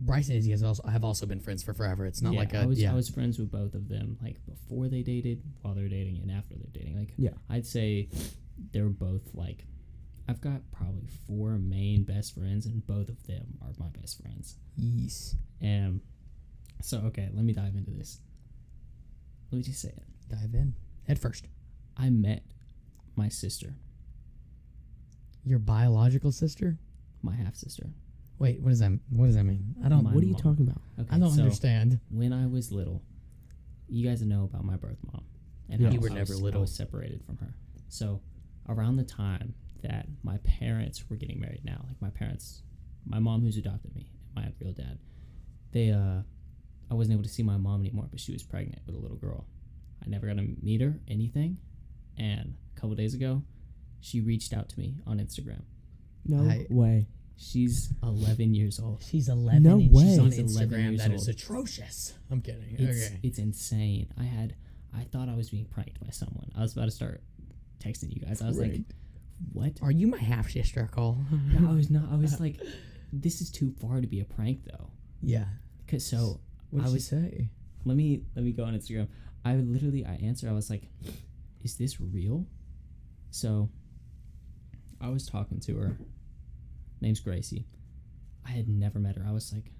[0.00, 2.06] Bryce and Izzy has also have also been friends for forever.
[2.06, 2.92] It's not yeah, like a I was yeah.
[2.92, 6.30] I was friends with both of them, like before they dated, while they're dating, and
[6.30, 6.98] after they're dating.
[6.98, 7.30] Like Yeah.
[7.48, 8.08] I'd say
[8.72, 9.66] they're both like
[10.28, 14.56] I've got probably four main best friends, and both of them are my best friends.
[14.76, 15.34] yes.
[15.60, 16.00] And um,
[16.82, 18.20] so okay, let me dive into this.
[19.50, 20.02] Let me just say it.
[20.30, 20.74] Dive in
[21.06, 21.46] head first.
[21.96, 22.42] I met
[23.16, 23.76] my sister,
[25.44, 26.78] Your biological sister.
[27.22, 27.90] my half sister.
[28.38, 29.74] Wait, what does that what does that mean?
[29.84, 30.40] I don't My What are you mom.
[30.42, 30.80] talking about?
[30.98, 32.00] Okay, I don't so understand.
[32.10, 33.02] when I was little,
[33.88, 35.24] you guys know about my birth mom,
[35.68, 35.90] and Yeah.
[35.90, 36.60] You were never was, little.
[36.60, 37.54] I was separated from her.
[37.88, 38.20] So
[38.68, 39.54] around the time
[39.84, 42.62] that my parents were getting married, now like my parents,
[43.06, 44.98] my mom who's adopted me, and my real dad,
[45.72, 46.22] they uh,
[46.90, 49.16] I wasn't able to see my mom anymore, but she was pregnant with a little
[49.16, 49.46] girl.
[50.04, 51.58] I never got to meet her, anything,
[52.18, 53.42] and a couple days ago,
[54.00, 55.62] she reached out to me on Instagram.
[56.26, 57.06] No I- way.
[57.36, 59.02] She's 11 years old.
[59.02, 60.04] She's 11 No and way.
[60.04, 60.90] she's on She's Instagram.
[60.90, 61.36] years That is old.
[61.36, 62.12] atrocious.
[62.30, 62.76] I'm kidding.
[62.78, 63.18] It's okay.
[63.24, 64.06] it's insane.
[64.16, 64.54] I had
[64.96, 66.48] I thought I was being pranked by someone.
[66.56, 67.22] I was about to start
[67.80, 68.40] texting you guys.
[68.40, 68.84] I was like, Right.
[69.52, 71.18] "What?" Are you my half sister, Cole?
[71.60, 72.10] No, I was not.
[72.12, 72.60] I was like,
[73.12, 74.90] "This is too far to be a prank, though."
[75.22, 75.46] yeah.
[75.86, 77.50] Cause so What did I was- say?
[77.84, 79.08] let me let me go on Instagram.
[79.44, 80.48] I literally I answered.
[80.48, 80.88] I was like,
[81.62, 82.46] "Is this real?"
[83.30, 83.68] So
[85.00, 85.96] I was talking to her.
[87.00, 87.66] Name's Gracie.
[88.46, 89.24] I had never met her.
[89.28, 89.70] I was like,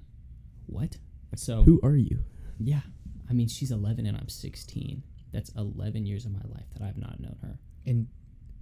[0.66, 0.98] "What?"
[1.36, 2.18] So Who are you?
[2.58, 2.82] Yeah.
[3.28, 5.02] I mean, she's 11 and I'm 16.
[5.32, 7.58] That's 11 years of my life that I've not known her.
[7.86, 8.06] And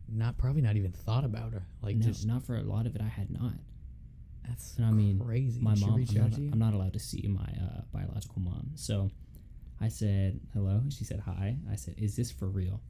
[0.08, 1.66] not probably not even thought about her.
[1.82, 3.02] Like no, just not for a lot of it.
[3.02, 3.54] I had not.
[4.46, 5.60] that's And I mean, crazy.
[5.60, 6.32] My She mom, I'm not.
[6.52, 8.70] I'm not allowed to see my uh, biological mom.
[8.74, 9.10] So
[9.80, 10.82] I said, hello.
[10.90, 11.56] She said, hi.
[11.70, 12.80] I said, is this for real?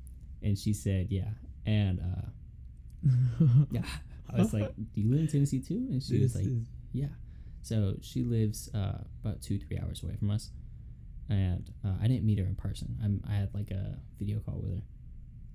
[0.42, 1.30] And she said, yeah.
[1.64, 3.08] And uh,
[3.70, 3.82] yeah,
[4.32, 5.86] I was like, do you live in Tennessee too?
[5.90, 6.44] And she was like,
[6.92, 7.08] Yeah.
[7.62, 10.50] So she lives uh, about two, three hours away from us.
[11.28, 12.98] And uh, I didn't meet her in person.
[13.02, 14.82] I'm, I had like a video call with her.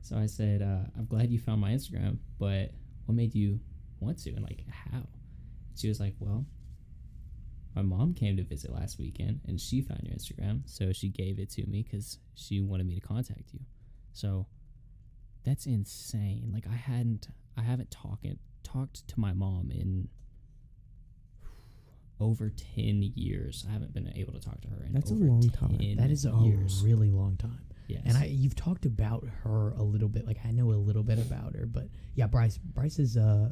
[0.08, 2.72] So I said, uh, I'm glad you found my Instagram, but
[3.06, 3.60] what made you
[4.00, 4.30] want to?
[4.32, 5.02] And like, how?
[5.76, 6.46] She was like, Well,
[7.76, 10.62] my mom came to visit last weekend and she found your Instagram.
[10.65, 13.60] So she gave it to me because she wanted me to contact you.
[14.13, 14.48] So
[15.43, 16.52] that's insane.
[16.54, 18.26] Like, I hadn't, I haven't talked,
[18.63, 20.08] talked to my mom in
[22.20, 23.65] over 10 years.
[23.70, 25.78] I haven't been able to talk to her in That's a long time.
[25.78, 26.82] 10 That is a years.
[26.84, 27.60] really long time.
[27.88, 28.02] Yes.
[28.06, 30.26] And I, you've talked about her a little bit.
[30.28, 32.58] Like I know a little bit about her, but yeah, Bryce.
[32.58, 33.52] Bryce is uh,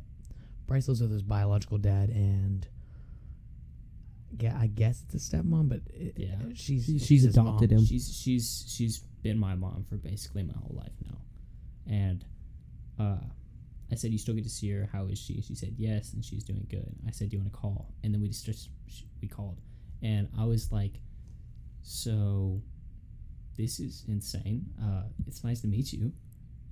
[0.67, 2.67] Bryce lives with his biological dad, and
[4.39, 6.35] yeah, I guess it's a stepmom, but it, Yeah.
[6.53, 7.79] she's She's- she's, she's adopted mom.
[7.79, 7.85] him.
[7.85, 11.17] she's she's she's been my mom for basically my whole life now.
[11.87, 12.25] And
[12.99, 13.17] uh
[13.91, 14.89] I said, "You still get to see her.
[14.91, 17.53] How is she?" She said, "Yes, and she's doing good." I said, "Do you want
[17.53, 18.69] to call?" And then we just just
[19.21, 19.61] we called,
[20.01, 20.99] and I was like,
[21.83, 22.61] "So,
[23.57, 24.65] this is insane.
[24.81, 26.11] Uh, it's nice to meet you."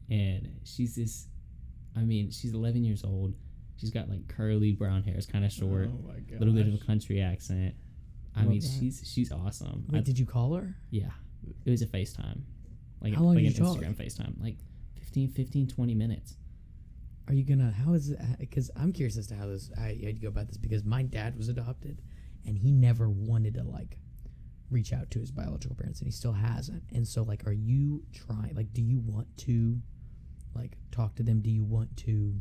[0.10, 1.28] And she's this,
[1.96, 3.36] I mean, she's 11 years old.
[3.78, 5.16] She's got like curly brown hair.
[5.16, 5.90] It's kind of short.
[5.92, 7.74] Oh my A little bit of a country accent.
[8.36, 8.70] I Love mean, that.
[8.80, 9.86] she's she's awesome.
[9.90, 10.76] Wait, I- did you call her?
[10.90, 11.12] yeah.
[11.66, 12.40] It was a FaceTime.
[13.02, 13.78] Like, How long like did an you talk?
[13.84, 14.42] Instagram FaceTime.
[14.42, 14.58] Like
[15.02, 16.38] 15, 15, 20 minutes.
[17.28, 17.72] Are you gonna?
[17.72, 18.20] How is it?
[18.40, 19.70] Because I'm curious as to how this.
[19.78, 22.02] How you go about this because my dad was adopted,
[22.46, 23.98] and he never wanted to like
[24.74, 26.84] reach out to his biological parents, and he still hasn't.
[26.94, 28.56] And so, like, are you trying?
[28.56, 29.80] Like, do you want to,
[30.56, 31.42] like, talk to them?
[31.42, 32.36] Do you want to?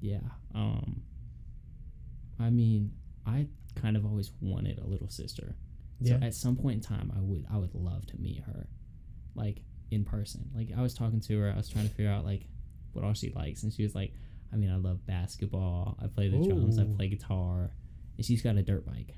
[0.00, 0.20] Yeah.
[0.54, 1.02] Um
[2.40, 2.92] I mean,
[3.26, 5.56] I kind of always wanted a little sister.
[6.04, 8.68] So at some point in time I would I would love to meet her.
[9.34, 10.48] Like in person.
[10.54, 12.46] Like I was talking to her, I was trying to figure out like
[12.92, 14.12] what all she likes and she was like,
[14.52, 17.70] I mean, I love basketball, I play the drums, I play guitar.
[18.16, 19.16] And she's got a dirt bike.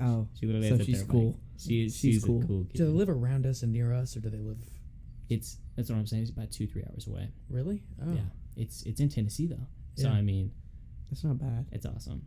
[0.00, 1.32] Oh, She literally So has a she's dirt cool.
[1.32, 1.40] bike.
[1.58, 2.42] She is She's she's, cool.
[2.42, 2.74] a cool kid.
[2.78, 4.58] do they live around us and near us, or do they live?
[5.28, 6.22] It's that's what I'm saying.
[6.22, 7.28] It's about two, three hours away.
[7.50, 7.82] Really?
[8.02, 8.12] Oh.
[8.12, 8.20] Yeah,
[8.56, 9.66] it's it's in Tennessee though.
[9.96, 10.14] So Yeah.
[10.14, 10.52] I mean,
[11.10, 11.66] that's not bad.
[11.72, 12.22] it's awesome.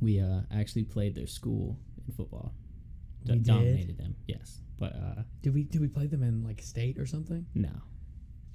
[0.00, 2.54] We uh actually played their school in football.
[3.24, 3.46] D- We did?
[3.46, 4.16] dominated them.
[4.26, 5.64] Yes, but uh Did we?
[5.64, 7.46] Did we play them in like state or something?
[7.54, 7.70] no,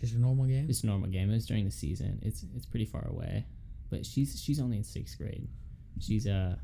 [0.02, 0.68] Just a normal game?
[0.70, 1.30] it's a normal game.
[1.30, 2.20] It was during the season.
[2.22, 3.46] It's it's pretty far away,
[3.90, 5.48] but she's she's only in sixth grade.
[6.00, 6.56] She's uh,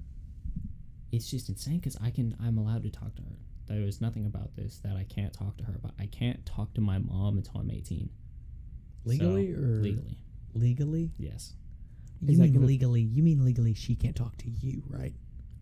[1.13, 3.37] it's just insane because I can I'm allowed to talk to her.
[3.67, 5.93] There is nothing about this that I can't talk to her about.
[5.99, 8.09] I can't talk to my mom until I'm 18.
[9.05, 10.17] legally So, or legally?
[10.55, 11.11] Legally?
[11.17, 11.53] Yes.
[12.19, 13.01] You mean gonna- legally?
[13.01, 13.73] You mean legally?
[13.75, 15.13] She can't talk to you, right?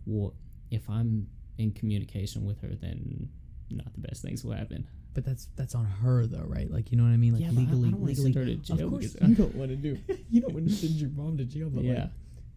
[0.06, 0.34] Well,
[0.72, 3.30] if I'm in communication with her, then
[3.70, 4.88] not the best things will happen.
[5.14, 6.72] But that's that's on her though, right?
[6.72, 7.34] Like you know what I mean?
[7.34, 8.34] Like yeah, I- legally, I, don't legally.
[8.34, 9.98] send her to jail of course, you don't want to do.
[10.30, 11.94] You don't want to send your mom to jail, but yeah.
[11.94, 12.10] like,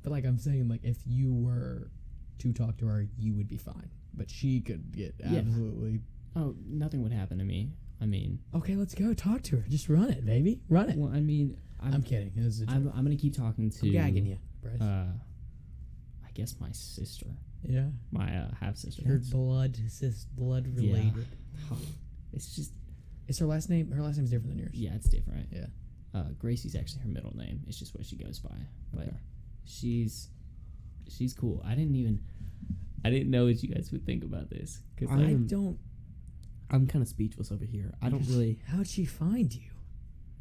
[0.04, 1.90] but like I'm saying, like if you were
[2.38, 3.90] to talk to her, you would be fine.
[4.14, 5.38] But she could get Yeah.
[5.38, 6.01] absolutely.
[6.37, 7.73] Oh, nothing would happen to me.
[8.01, 9.64] I mean, Okay, let's go talk to her.
[9.68, 10.61] Just run it, baby.
[10.68, 10.97] Run it.
[10.99, 12.33] well, I mean, I'm, I'm kidding.
[12.37, 12.92] It was a joke.
[12.94, 14.81] I'm, gonna keep talking to I'm gagging you, Bryce.
[14.81, 15.07] uh,
[16.27, 17.27] I guess my sister,
[17.62, 19.07] yeah, my uh, half sister.
[19.07, 20.92] her blood, sis, blood Yeah.
[20.92, 21.27] related.
[22.33, 22.73] It's just
[23.29, 23.90] Is her last name?
[23.92, 24.75] Her last name is different than yours.
[24.75, 25.49] yeah, it's different.
[25.53, 25.66] Yeah.
[26.12, 27.62] Uh, Gracie's actually her middle name.
[27.66, 28.55] It's just what she goes by.
[28.92, 29.16] But Okay.
[29.64, 30.29] she's
[31.09, 31.62] she's cool.
[31.64, 32.21] I didn't even
[33.05, 35.79] I didn't know what you guys would think about this because I I am- don't.
[36.71, 37.93] I'm kind of speechless over here.
[38.03, 38.59] I don't really.
[38.67, 39.71] How'd she find you?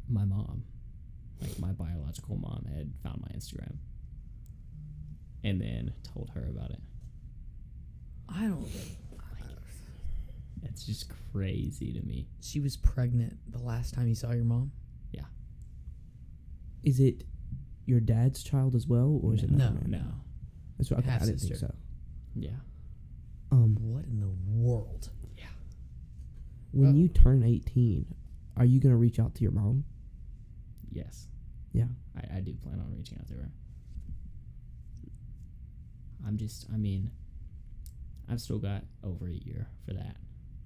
[0.08, 0.64] my mom,
[1.40, 3.76] like my biological mom, had found my Instagram
[5.42, 6.80] and then told her about it.
[8.28, 8.66] I don't.
[10.62, 12.26] It's just crazy to me.
[12.40, 14.72] She was pregnant the last time you saw your mom.
[15.12, 15.24] Yeah.
[16.82, 17.24] Is it
[17.86, 19.76] your dad's child as well, or is it No.
[19.86, 20.02] No.
[20.78, 21.72] That's what okay, I didn't think so.
[22.34, 22.50] Yeah.
[23.52, 25.08] Um, What in the world?
[25.36, 25.44] Yeah.
[26.72, 26.94] When Oh.
[26.94, 28.06] you turn 18,
[28.56, 29.84] are you gonna reach out to your mom?
[30.90, 31.28] Yes.
[31.72, 31.86] Yeah.
[32.16, 33.50] I, I do plan on reaching out to her.
[36.26, 37.10] I'm just, I mean,
[38.28, 40.16] I've still got over a year for that.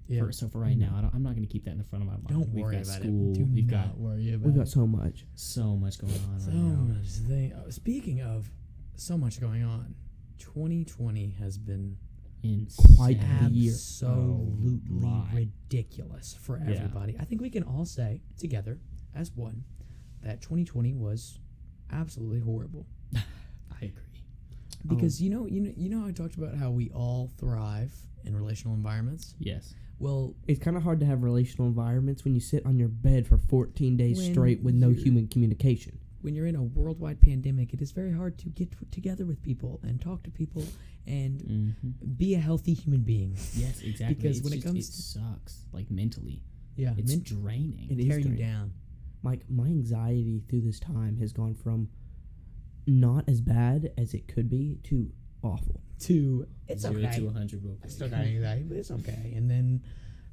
[0.07, 0.21] Yeah.
[0.25, 0.81] For, so for right Mhm.
[0.81, 2.27] now, I don't, I'm not going to keep that in the front of my mind.
[2.29, 3.31] Don't We've worry got about school.
[3.31, 3.33] it.
[3.35, 4.71] Do We've not got worry about We've got it.
[4.71, 5.25] so much.
[5.35, 6.75] so much going on So right now.
[6.93, 7.53] much thing.
[7.55, 8.49] oh, Speaking of
[8.99, 9.95] so much going on,
[10.39, 11.97] 2020 has been
[12.41, 12.95] Insane.
[12.95, 13.73] Quite the year.
[13.73, 16.75] absolutely Oh ridiculous for Yeah.
[16.75, 17.17] everybody.
[17.19, 18.79] I think we can all say together
[19.13, 19.63] as one
[20.21, 21.39] that 2020 was
[21.91, 22.85] absolutely horrible.
[23.15, 23.21] I
[23.81, 24.23] agree.
[24.87, 27.93] Because um, you know, you know, you know, I talked about how we all thrive
[28.23, 29.35] in relational environments.
[29.39, 29.73] Yes.
[29.99, 33.27] Well, It's kind of hard to have relational environments when you sit on your bed
[33.27, 35.99] for 14 days straight with no human communication.
[36.21, 39.41] When you're in a worldwide pandemic, it is very hard to get t- together with
[39.41, 40.63] people and talk to people
[41.07, 41.89] and Mm-hmm.
[42.17, 43.35] be a healthy human being.
[43.55, 44.15] Yes, exactly.
[44.15, 45.65] Because It's when it comes it to- sucks.
[45.71, 46.43] Like mentally,
[46.75, 47.87] Yeah, it's men- draining.
[47.89, 48.73] It tear you down.
[49.23, 51.89] Like my anxiety through this time has gone from
[52.87, 55.11] not as bad as it could be to
[55.43, 55.81] awful.
[56.01, 57.17] To it's Zero okay.
[57.17, 57.91] to 100 real I quick.
[57.91, 59.33] still got anxiety, but it's okay.
[59.35, 59.81] And then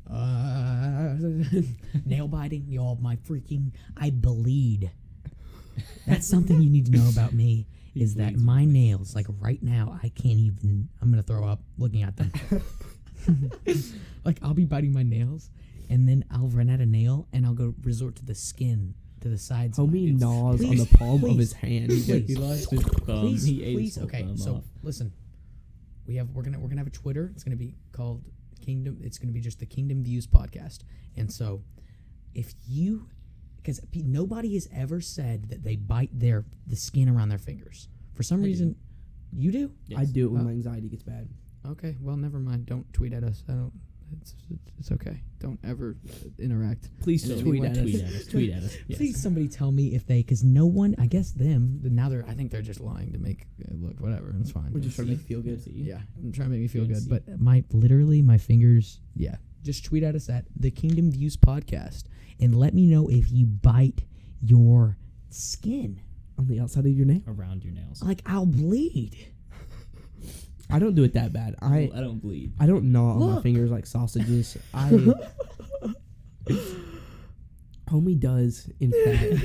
[0.08, 1.16] uh,
[2.06, 2.96] nail biting, y'all.
[3.00, 4.90] My freaking I bleed.
[6.06, 7.66] That's something you need to know about me.
[7.94, 10.88] Is that my nails, like right now, I can't even.
[11.00, 12.30] I'm gonna throw up looking at them.
[14.24, 15.50] like I'll be biting my nails,
[15.88, 19.28] and then I'll run out of nail, and I'll go resort to the skin, to
[19.28, 19.78] the sides.
[19.78, 20.20] of my Homie nails.
[20.20, 21.90] gnaws on the palm of his hand.
[21.90, 22.26] He please.
[22.28, 23.20] He lost his thumb.
[23.20, 23.94] please, he ate please.
[23.94, 24.64] his Okay, so off.
[24.82, 25.12] listen,
[26.06, 27.30] we have we're gonna we're gonna have a Twitter.
[27.34, 28.22] It's gonna be called
[28.64, 28.98] Kingdom.
[29.02, 30.80] It's gonna be just the Kingdom Views podcast.
[31.16, 31.62] And so,
[32.34, 33.08] if you,
[33.66, 38.22] because nobody has ever said that they bite their the skin around their fingers for
[38.22, 38.46] some I do.
[38.46, 38.76] reason.
[39.32, 39.72] You do?
[39.96, 41.28] I do it when Uh, my anxiety gets bad.
[41.66, 41.96] Okay.
[42.00, 42.66] Well, never mind.
[42.66, 43.42] Don't tweet at us.
[43.48, 43.72] I don't.
[44.20, 45.20] It's it's, it's okay.
[45.40, 46.90] Don't ever uh, interact.
[47.02, 48.02] Please And then tweet we at tweet us.
[48.02, 48.26] at us.
[48.30, 48.76] Tweet at us.
[48.86, 48.98] Yes.
[48.98, 51.80] Please, somebody tell me if they, because no one, I guess them.
[51.82, 54.32] Now they're, I think they're just lying to make uh, look whatever.
[54.40, 54.70] It's fine.
[54.72, 55.34] We're just trying to make See?
[55.34, 55.64] you feel good.
[55.64, 55.72] See?
[55.72, 57.02] Yeah, I'm trying to make me feel good.
[57.08, 59.36] But my literally my fingers, yeah.
[59.66, 62.04] Just tweet at us at the Kingdom Views podcast
[62.38, 64.04] and let me know if you bite
[64.40, 64.96] your
[65.28, 66.00] skin.
[66.38, 67.22] On the outside of your nail.
[67.26, 68.00] Around your nails.
[68.00, 69.16] Like I'll bleed.
[70.70, 71.56] I don't do it that bad.
[71.60, 72.52] I I don't bleed.
[72.60, 74.56] I don't gnaw on my fingers like sausages.
[74.74, 74.90] I
[77.88, 79.44] homie does in fact.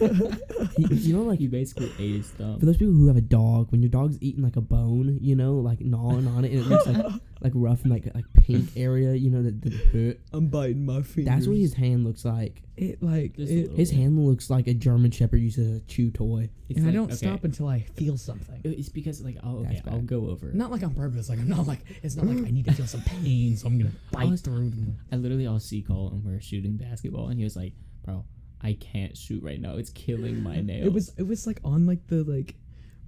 [0.78, 2.60] you, you know, like He basically ate his thumb.
[2.60, 5.36] for those people who have a dog, when your dog's eating like a bone, you
[5.36, 7.06] know, like gnawing on it, and it looks like
[7.40, 10.20] like rough and like like pink area, you know, that, that hurt.
[10.32, 11.24] I'm biting my fingers.
[11.34, 12.62] That's what his hand looks like.
[12.76, 13.96] it like Just a it, little His bit.
[14.00, 16.48] hand looks like a German Shepherd uses a chew toy.
[16.68, 17.14] It's and I like- don't okay.
[17.16, 18.60] stop until I feel something.
[18.64, 20.06] It's because like oh okay That's I'll bad.
[20.06, 20.50] go over.
[20.52, 21.28] Not like on purpose.
[21.28, 23.78] Like I'm not like it's not like I need to feel some pain, so I'm
[23.78, 24.70] gonna bite was- through.
[24.70, 24.98] them.
[25.12, 27.72] I literally I'll see Cole and we're shooting basketball and he was like,
[28.04, 28.24] bro,
[28.62, 29.76] I can't shoot right now.
[29.76, 30.86] It's killing my nails.
[30.86, 32.54] It was it was like on like the like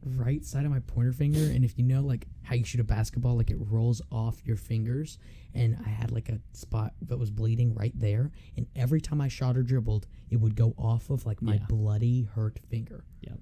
[0.07, 2.85] right side of my pointer finger, and if you know like how you shoot a
[2.85, 5.19] basketball, like it rolls off your fingers,
[5.55, 9.29] and I had like a spot that was bleeding right there, and every time I
[9.29, 11.67] shot or dribbled, it would go off of like my Yeah.
[11.69, 13.05] bloody hurt finger.
[13.23, 13.41] Yep.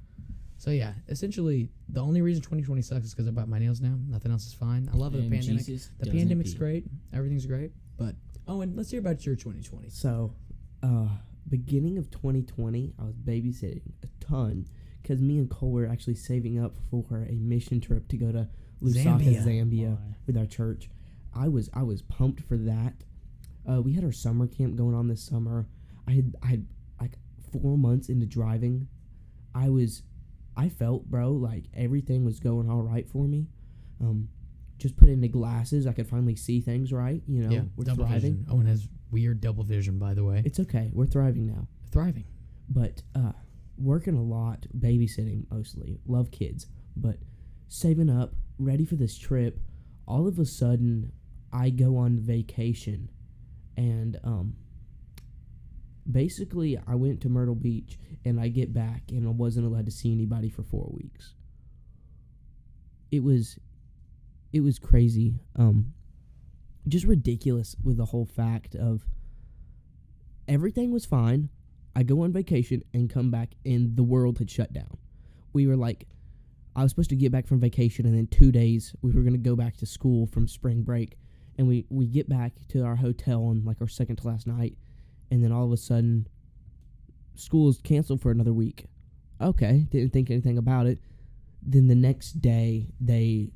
[0.57, 3.99] So yeah, essentially the only reason 2020 sucks is because I bite my nails now.
[4.09, 4.89] Nothing else is fine.
[4.93, 5.67] I love the And pandemic.
[5.67, 6.59] Jesus The doesn't pandemic's pee.
[6.59, 6.87] great.
[7.13, 7.73] Everything's great.
[7.99, 8.15] But
[8.49, 9.91] Owen, let's hear about your 2020.
[9.91, 10.35] So,
[10.83, 11.09] uh,
[11.49, 14.67] beginning of 2020, I was babysitting a ton
[15.05, 18.49] because me and Cole were actually saving up for a mission trip to go to
[18.83, 19.45] Lusaka, Zambia.
[19.45, 20.89] Zambia, with our church.
[21.35, 22.95] I was I was pumped for that.
[23.71, 25.67] Uh, we had our summer camp going on this summer.
[26.09, 26.67] I had I had
[27.01, 27.19] like
[27.53, 28.89] four months into driving.
[29.55, 30.03] I was
[30.57, 33.49] I felt bro like everything was going all right for me.
[34.01, 34.29] Um,
[34.79, 37.23] just put into glasses, I could finally see things right.
[37.29, 38.39] You know, yeah, we're double thriving.
[38.39, 38.47] vision.
[38.51, 40.43] Owen has weird double vision, by the way.
[40.45, 40.91] It's okay.
[40.93, 41.69] We're thriving now.
[41.93, 42.25] Thriving.
[42.69, 43.33] but uh,
[43.77, 45.99] working a lot, babysitting mostly.
[46.07, 46.67] Love kids,
[46.97, 47.17] but
[47.69, 49.61] saving up, ready for this trip.
[50.07, 51.13] All of a sudden,
[51.53, 53.11] I go on vacation,
[53.77, 54.57] and um,
[56.11, 59.93] basically, I went to Myrtle Beach, and I get back, and I wasn't allowed to
[59.93, 61.35] see anybody for four weeks.
[63.11, 63.59] It was,
[64.53, 65.41] it was crazy.
[65.57, 65.95] Um,
[66.87, 69.07] just ridiculous with the whole fact of
[70.47, 71.49] everything was fine.
[71.97, 74.97] I go on vacation and come back, and the world had shut down.
[75.53, 76.07] We were like,
[76.77, 79.35] I was supposed to get back from vacation, and then two days we were going
[79.35, 81.17] to go back to school from spring break.
[81.57, 84.77] And we, we get back to our hotel on like our second to last night,
[85.31, 86.27] and then all of a sudden,
[87.37, 88.87] school is canceled for another week.
[89.41, 90.99] Okay, didn't think anything about it.
[91.63, 93.51] Then the next day, they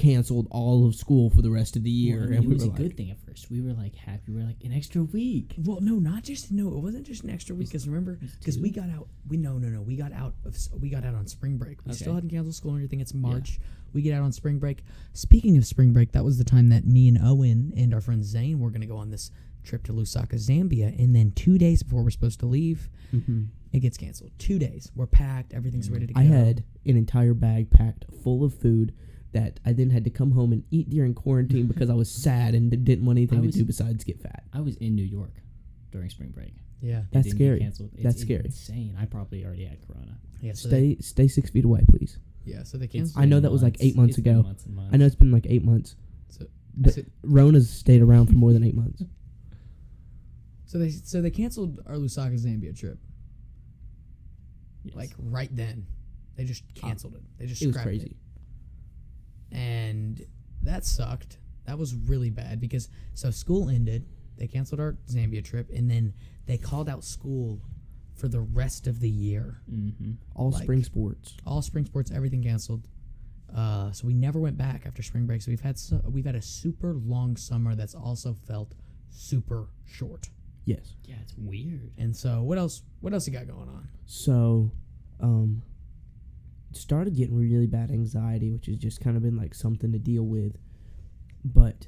[0.00, 2.48] canceled all of school for the rest of the year, Well, I mean, and it
[2.48, 3.50] we was a like, good thing at first.
[3.50, 4.32] We were like happy.
[4.32, 5.54] We were like an extra week.
[5.58, 6.68] Well, no, not just no.
[6.68, 7.68] It wasn't just an extra week.
[7.68, 9.08] Because remember, because we got out.
[9.28, 9.82] We no, no, no.
[9.82, 10.56] We got out of.
[10.80, 11.78] We got out on spring break.
[11.86, 13.00] We still hadn't canceled school or anything.
[13.00, 13.58] It's March.
[13.92, 14.84] We get out on spring break.
[15.12, 18.24] Speaking of spring break, that was the time that me and Owen and our friend
[18.24, 19.30] Zane were going to go on this
[19.64, 20.96] trip to Lusaka, Zambia.
[20.98, 23.48] And then two days before we're supposed to leave, Mhm.
[23.72, 24.30] it gets canceled.
[24.38, 24.90] Two days.
[24.94, 25.52] We're packed.
[25.52, 26.20] Everything's ready to go.
[26.20, 28.94] I had an entire bag packed full of food
[29.32, 32.54] that I then had to come home and eat during quarantine because I was sad
[32.54, 34.44] and didn't want anything I to was- do besides get fat.
[34.52, 35.34] I was in New York
[35.92, 36.54] during spring break.
[36.80, 37.00] Yeah.
[37.00, 37.60] It That's didn't get scary.
[37.60, 37.90] Canceled.
[37.94, 38.42] It's, That's it's scary.
[38.44, 38.96] Insane.
[38.98, 40.18] I probably already had corona.
[40.40, 40.52] Yeah.
[40.54, 42.18] So they, Stay stay six feet away, please.
[42.44, 42.62] yeah.
[42.62, 43.22] So they It's canceled.
[43.22, 44.42] I know been that was like eight months It's been ago.
[44.44, 44.90] months and months.
[44.94, 45.96] I know it's been like eight months,
[46.30, 49.02] So, but so, Rona's stayed around for more than eight months.
[50.66, 52.98] so they so they canceled our Lusaka, Zambia trip.
[54.84, 54.94] Yes.
[54.96, 55.86] Like right then,
[56.36, 57.22] they just canceled it.
[57.38, 58.16] They just It was scrapped crazy.
[59.52, 60.24] And
[60.62, 61.38] that sucked.
[61.66, 64.06] That was really bad because so school ended.
[64.36, 66.14] They canceled our Zambia trip, and then
[66.46, 67.60] they called out school
[68.14, 69.60] for the rest of the year.
[69.70, 70.12] Mm-hmm.
[70.34, 71.36] All Like- spring sports.
[71.46, 72.88] All spring sports, everything canceled.
[73.54, 75.42] Uh, so we never went back after spring break.
[75.42, 78.74] So we've had so, we've had a super long summer that's also felt
[79.10, 80.28] super short.
[80.64, 80.94] Yes.
[81.04, 81.90] Yeah, it's weird.
[81.98, 82.82] And so what else?
[83.00, 83.88] What else you got going on?
[84.06, 84.70] So,
[85.20, 85.62] um,
[86.72, 90.24] started getting really bad anxiety, which has just kind of been like something to deal
[90.24, 90.56] with.
[91.44, 91.86] But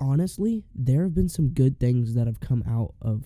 [0.00, 3.24] honestly, there have been some good things that have come out of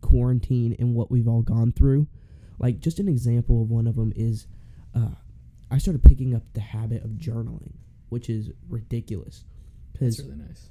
[0.00, 2.06] quarantine and what we've all gone through.
[2.58, 4.46] Like just an example of one of them is
[4.94, 5.10] uh,
[5.70, 7.72] I started picking up the habit of journaling,
[8.10, 9.44] which is ridiculous
[9.98, 10.68] That's really nice.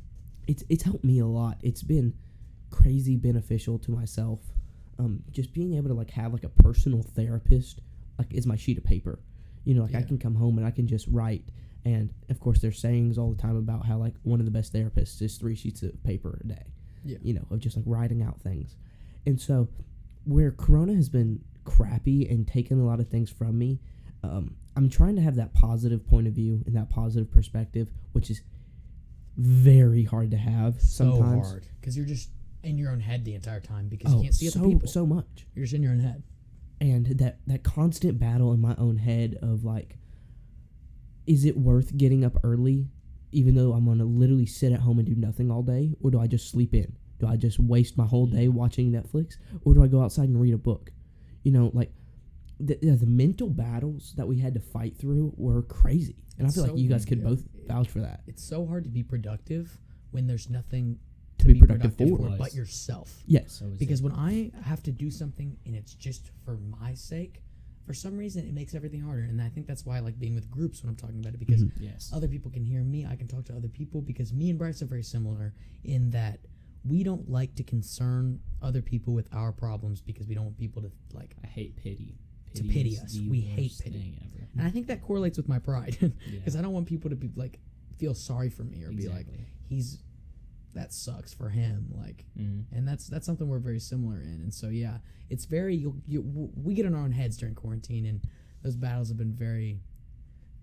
[0.47, 1.57] it's it's helped me a lot.
[1.61, 2.13] It's been
[2.69, 4.39] crazy beneficial to myself.
[4.99, 7.82] Um, just being able to like have like a personal therapist
[8.22, 9.19] like is my sheet of paper.
[9.65, 11.43] You know, like I can come home and I can just write.
[11.86, 14.74] And of course, there's sayings all the time about how like one of the best
[14.74, 16.63] therapists is three sheets of paper a day.
[17.03, 17.17] Yeah.
[17.22, 18.76] You know, of just like writing out things.
[19.26, 19.67] And so,
[20.26, 23.80] where Corona has been crappy and taken a lot of things from me,
[24.24, 28.30] um, I'm trying to have that positive point of view and that positive perspective, which
[28.30, 28.41] is
[29.38, 31.47] very hard to have So sometimes.
[31.47, 32.30] hard because you're just
[32.63, 34.88] in your own head the entire time because Oh, you can't see so other people.
[34.88, 35.47] so much.
[35.55, 36.22] you're just in your own head.
[36.82, 39.97] And that that constant battle in my own head of like
[41.27, 42.88] is it worth getting up early
[43.32, 45.93] even though i'm gonna literally sit at home and do nothing all day?
[46.01, 46.97] Or do i just sleep in?
[47.19, 48.53] Do i just waste my whole day mm.
[48.53, 49.36] watching netflix?
[49.63, 50.91] Or do i go outside and read a book?
[51.43, 51.93] You know like
[52.59, 56.23] the, the mental battles that we had to fight through were crazy.
[56.38, 58.21] And It's i feel so like you guys could both vouch for that.
[58.27, 59.77] It's so hard to be productive
[60.11, 60.99] when there's nothing
[61.41, 62.35] to be productive for for.
[62.37, 63.21] but yourself.
[63.25, 67.43] yes So Because when I have to do something and it's just for my sake,
[67.85, 69.23] for some reason it makes everything harder.
[69.23, 71.39] And I think that's why I like being with groups when I'm talking about it
[71.39, 71.71] because Mhm.
[71.79, 73.05] yes, other people can hear me.
[73.05, 76.39] I can talk to other people because me and Bryce are very similar in that
[76.85, 80.81] we don't like to concern other people with our problems because we don't want people
[80.81, 81.35] to like.
[81.43, 82.17] I hate pity.
[82.55, 83.17] To pity us.
[83.19, 84.17] We hate worst pity.
[84.25, 84.47] ever.
[84.57, 87.15] And I think that correlates with my pride because Yeah, I don't want people to
[87.15, 87.59] be like
[87.97, 89.27] feel sorry for me or be like
[89.69, 89.99] he's
[90.74, 92.65] that sucks for him like Mhm.
[92.72, 94.99] and that's that's something we're very similar in and so yeah
[95.30, 96.22] it's very you, you
[96.55, 98.22] we get in our own heads during quarantine and
[98.63, 99.82] those battles have been very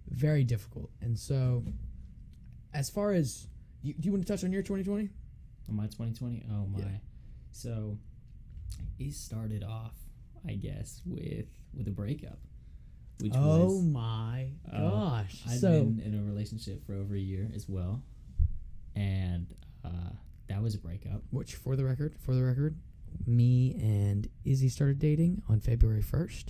[0.09, 1.65] very difficult and so
[2.75, 3.47] as far as
[3.83, 5.09] you, do you want to touch on your 2020
[5.69, 6.47] On my 2020.
[6.51, 6.79] Oh my.
[6.81, 6.87] Yeah.
[7.53, 7.99] So
[8.99, 9.95] it started off,
[10.47, 12.39] I guess, with with a breakup,
[13.21, 17.21] which oh was my Oh, gosh I've so been in a relationship for over a
[17.21, 18.03] year as well,
[18.97, 19.47] and
[19.85, 20.11] uh,
[20.49, 21.23] that was a breakup.
[21.31, 22.77] which for the record for the record
[23.27, 26.47] me and izzy started dating on february 1st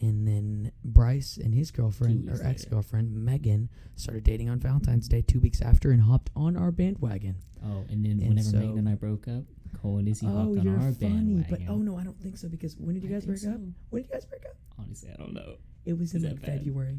[0.00, 5.40] and then bryce and his girlfriend or ex-girlfriend megan started dating on valentine's day two
[5.40, 8.88] weeks after and hopped on our bandwagon Oh, and then And whenever so- Megan and
[8.88, 9.42] I broke up,
[9.80, 11.46] Cole and Izzy oh hopped on you're our funny bandwagon.
[11.48, 13.54] but oh no i don't think so because when did you I guys think break
[13.54, 13.60] up
[13.90, 15.54] when did you guys break up Honestly, I don't know.
[15.86, 16.98] it was in like february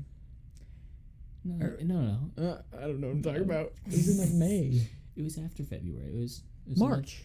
[1.46, 2.02] No, Or- no,
[2.38, 2.44] no.
[2.44, 3.72] uh, i don't know what I'm talking about.
[3.86, 4.82] it was in like may
[5.18, 6.14] It was after February.
[6.16, 7.24] It was, it was a month- march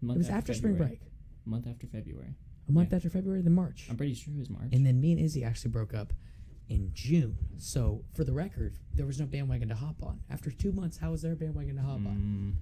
[0.00, 0.96] month it was after spring February.
[0.98, 1.10] break
[1.46, 2.34] Month after February.
[2.68, 2.96] a month Yeah.
[2.96, 4.70] after february then march I'm pretty sure it was March.
[4.72, 6.12] And then me and Izzy actually broke up
[6.68, 7.36] in June.
[7.58, 10.20] So for the record, there was no bandwagon to hop on.
[10.30, 12.56] After two months, how was there a bandwagon to hop on?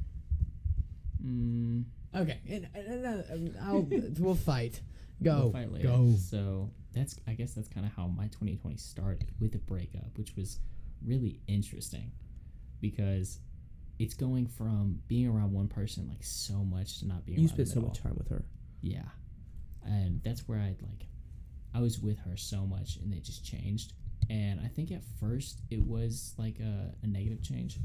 [1.25, 3.87] Mm, mm, Okay, and, and, and, and I'll
[4.19, 4.81] we'll fight.
[5.23, 5.89] Go, we'll fight later.
[5.89, 6.15] go.
[6.19, 10.35] So that's I guess that's kind of how my 2020 started with a breakup, which
[10.37, 10.59] was
[11.05, 12.11] really interesting
[12.81, 13.39] because
[14.03, 17.55] it's going from being around one person like so much to not being you around
[17.55, 18.11] spent them so at much all.
[18.11, 18.45] time with her
[18.81, 19.09] Yeah,
[19.85, 21.07] and that's where I like
[21.75, 23.95] I was with her so much, and it just changed.
[24.29, 27.79] And I think at first it was like a, a negative change.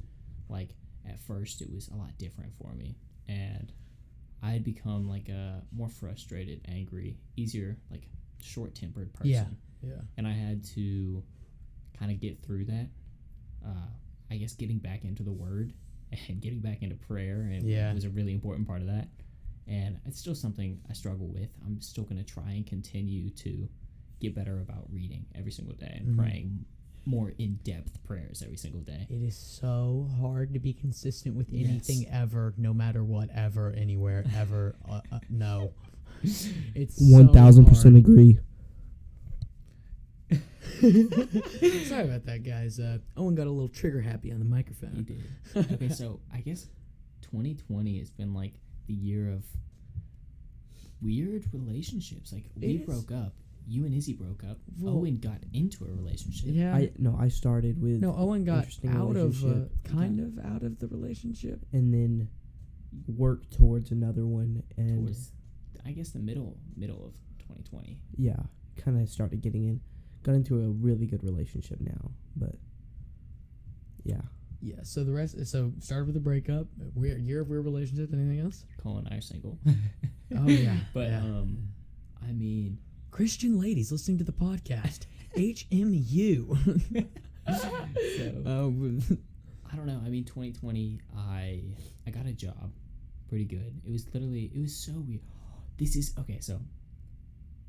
[0.50, 0.72] Like
[1.08, 2.98] at first it was a lot different for me,
[3.28, 3.72] and
[4.42, 8.08] I had become like a more frustrated, angry, easier, like
[8.42, 9.32] short tempered person.
[9.32, 9.90] Yeah.
[9.90, 10.02] Yeah.
[10.18, 11.24] And I had to
[11.98, 12.88] kind of get through that.
[13.66, 13.88] Uh,
[14.32, 15.74] I guess getting back into the Word
[16.28, 17.94] and getting back into prayer and Yeah.
[17.94, 19.08] was a really important part of that.
[19.68, 21.50] And it's still something I struggle with.
[21.66, 23.68] I'm still going to try and continue to
[24.22, 26.18] get better about reading every single day and Mhm.
[26.18, 26.66] praying
[27.06, 29.06] more in depth prayers every single day.
[29.10, 31.70] It is so hard to be consistent with Yes.
[31.70, 34.76] anything ever, no matter what, ever, anywhere, ever.
[34.86, 35.74] uh, uh, no,
[36.24, 38.40] it's One thousand percent agree.
[41.88, 42.80] Sorry about that, guys.
[42.80, 44.92] Uh, Owen got a little trigger happy on the microphone.
[44.96, 45.74] He did.
[45.74, 46.68] okay, so I guess
[47.24, 48.54] 2020 has been like
[48.88, 49.44] the year of
[51.02, 52.32] weird relationships.
[52.34, 52.86] Like we It is.
[52.86, 53.34] broke up.
[53.70, 54.58] You and Izzy broke up.
[54.80, 56.50] Well- Owen got into a relationship.
[56.52, 56.74] Yeah.
[56.76, 59.72] I no, I started with no, Owen got interesting out of uh, relationship.
[59.84, 61.66] kind of out of the relationship.
[61.74, 62.30] and then
[63.08, 65.32] worked towards another one, and Towards,
[65.86, 68.02] I guess the middle middle of 2020.
[68.18, 68.38] yeah,
[68.78, 69.82] kind of started getting in.
[70.28, 72.56] Got into a really good relationship now, but
[74.04, 74.22] yeah,
[74.62, 74.84] Yeah.
[74.84, 75.36] So the rest.
[75.48, 76.68] So started with a breakup.
[76.96, 78.12] Weird year of weird relationships.
[78.14, 78.66] Anything else?
[78.84, 79.58] Cole and I are single.
[80.38, 80.76] Oh yeah.
[80.94, 81.20] But yeah.
[81.20, 81.70] um,
[82.22, 82.78] I mean,
[83.12, 85.06] Christian ladies listening to the podcast.
[85.38, 86.58] HMU.
[87.48, 89.02] So- Um,
[89.72, 90.02] I don't know.
[90.06, 91.62] I mean, 2020, I
[92.06, 92.72] I got a job,
[93.30, 93.80] pretty good.
[93.86, 95.22] It was literally, it was so weird.
[95.78, 96.40] This is okay.
[96.42, 96.60] So,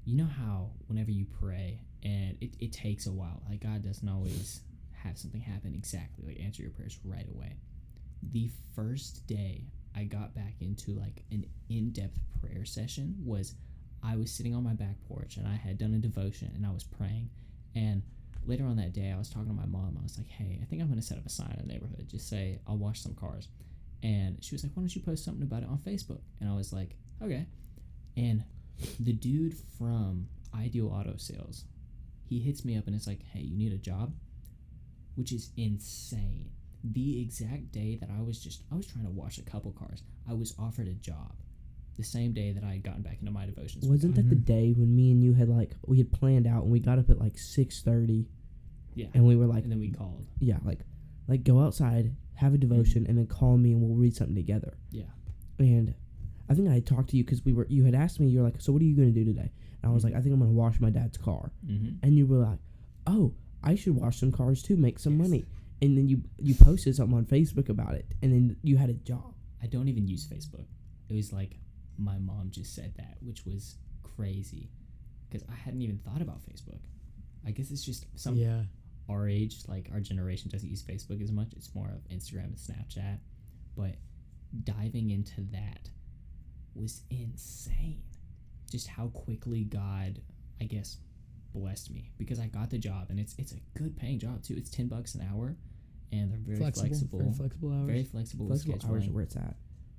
[0.04, 4.08] you know how whenever you pray and it, it takes a while, like God doesn't
[4.08, 4.60] always
[4.92, 7.56] have something happen exactly, like answer your prayers right away.
[8.22, 9.64] The first day
[9.96, 13.54] I got back into like an in-depth prayer session was
[14.02, 16.70] I was sitting on my back porch and I had done a devotion and I
[16.70, 17.30] was praying
[17.74, 18.02] and
[18.48, 19.96] later on that day, I was talking to my mom.
[19.98, 21.72] I was like, "Hey, I think I'm going to set up a sign in the
[21.72, 22.08] neighborhood.
[22.08, 23.48] Just say I'll wash some cars."
[24.02, 26.54] And she was like, "Why don't you post something about it on Facebook?" And I
[26.54, 27.46] was like, "Okay."
[28.16, 28.42] And
[29.00, 31.64] the dude from Ideal Auto Sales,
[32.24, 34.12] he hits me up and it's like, "Hey, you need a job?"
[35.14, 36.50] Which is insane.
[36.84, 40.02] The exact day that I was just I was trying to wash a couple cars,
[40.28, 41.34] I was offered a job.
[41.96, 43.84] The same day that I had gotten back into my devotions.
[43.84, 44.44] Wasn't that the Mhm.
[44.44, 47.10] day when me and you had like we had planned out and we got up
[47.10, 48.28] at like six thirty
[48.94, 49.08] Yeah.
[49.14, 50.26] and we were like and then we called.
[50.38, 50.80] yeah like
[51.26, 54.78] like go outside have a devotion and then call me and we'll read something together
[54.92, 55.10] Yeah.
[55.58, 55.94] and
[56.48, 58.42] I think I had talked to you because we were you had asked me you're
[58.42, 59.50] like so what are you gonna do today
[59.82, 61.96] and I was like I think I'm gonna wash my dad's car Mm-hmm.
[62.02, 62.58] and you were like
[63.06, 65.28] oh I should wash some cars too make some Yes.
[65.28, 65.44] money
[65.82, 68.94] and then you you posted something on Facebook about it and then you had a
[68.94, 70.66] job I don't even use Facebook.
[71.08, 71.58] It was like
[71.98, 74.70] my mom just said that, which was crazy
[75.28, 76.78] because I hadn't even thought about Facebook.
[77.44, 78.62] I guess it's just some yeah.
[79.08, 81.52] our age, like our generation, doesn't use Facebook as much.
[81.56, 83.18] It's more of Instagram and Snapchat.
[83.76, 83.96] But
[84.62, 85.90] diving into that
[86.78, 88.02] was insane.
[88.70, 90.20] Just how quickly God,
[90.60, 90.98] I guess,
[91.54, 94.54] blessed me because I got the job and it's it's a good paying job too.
[94.56, 95.56] It's ten bucks an hour,
[96.12, 96.88] and they're very Flexible.
[96.88, 97.86] flexible, Very flexible hours.
[97.86, 99.56] very flexible, flexible with hours are where it's at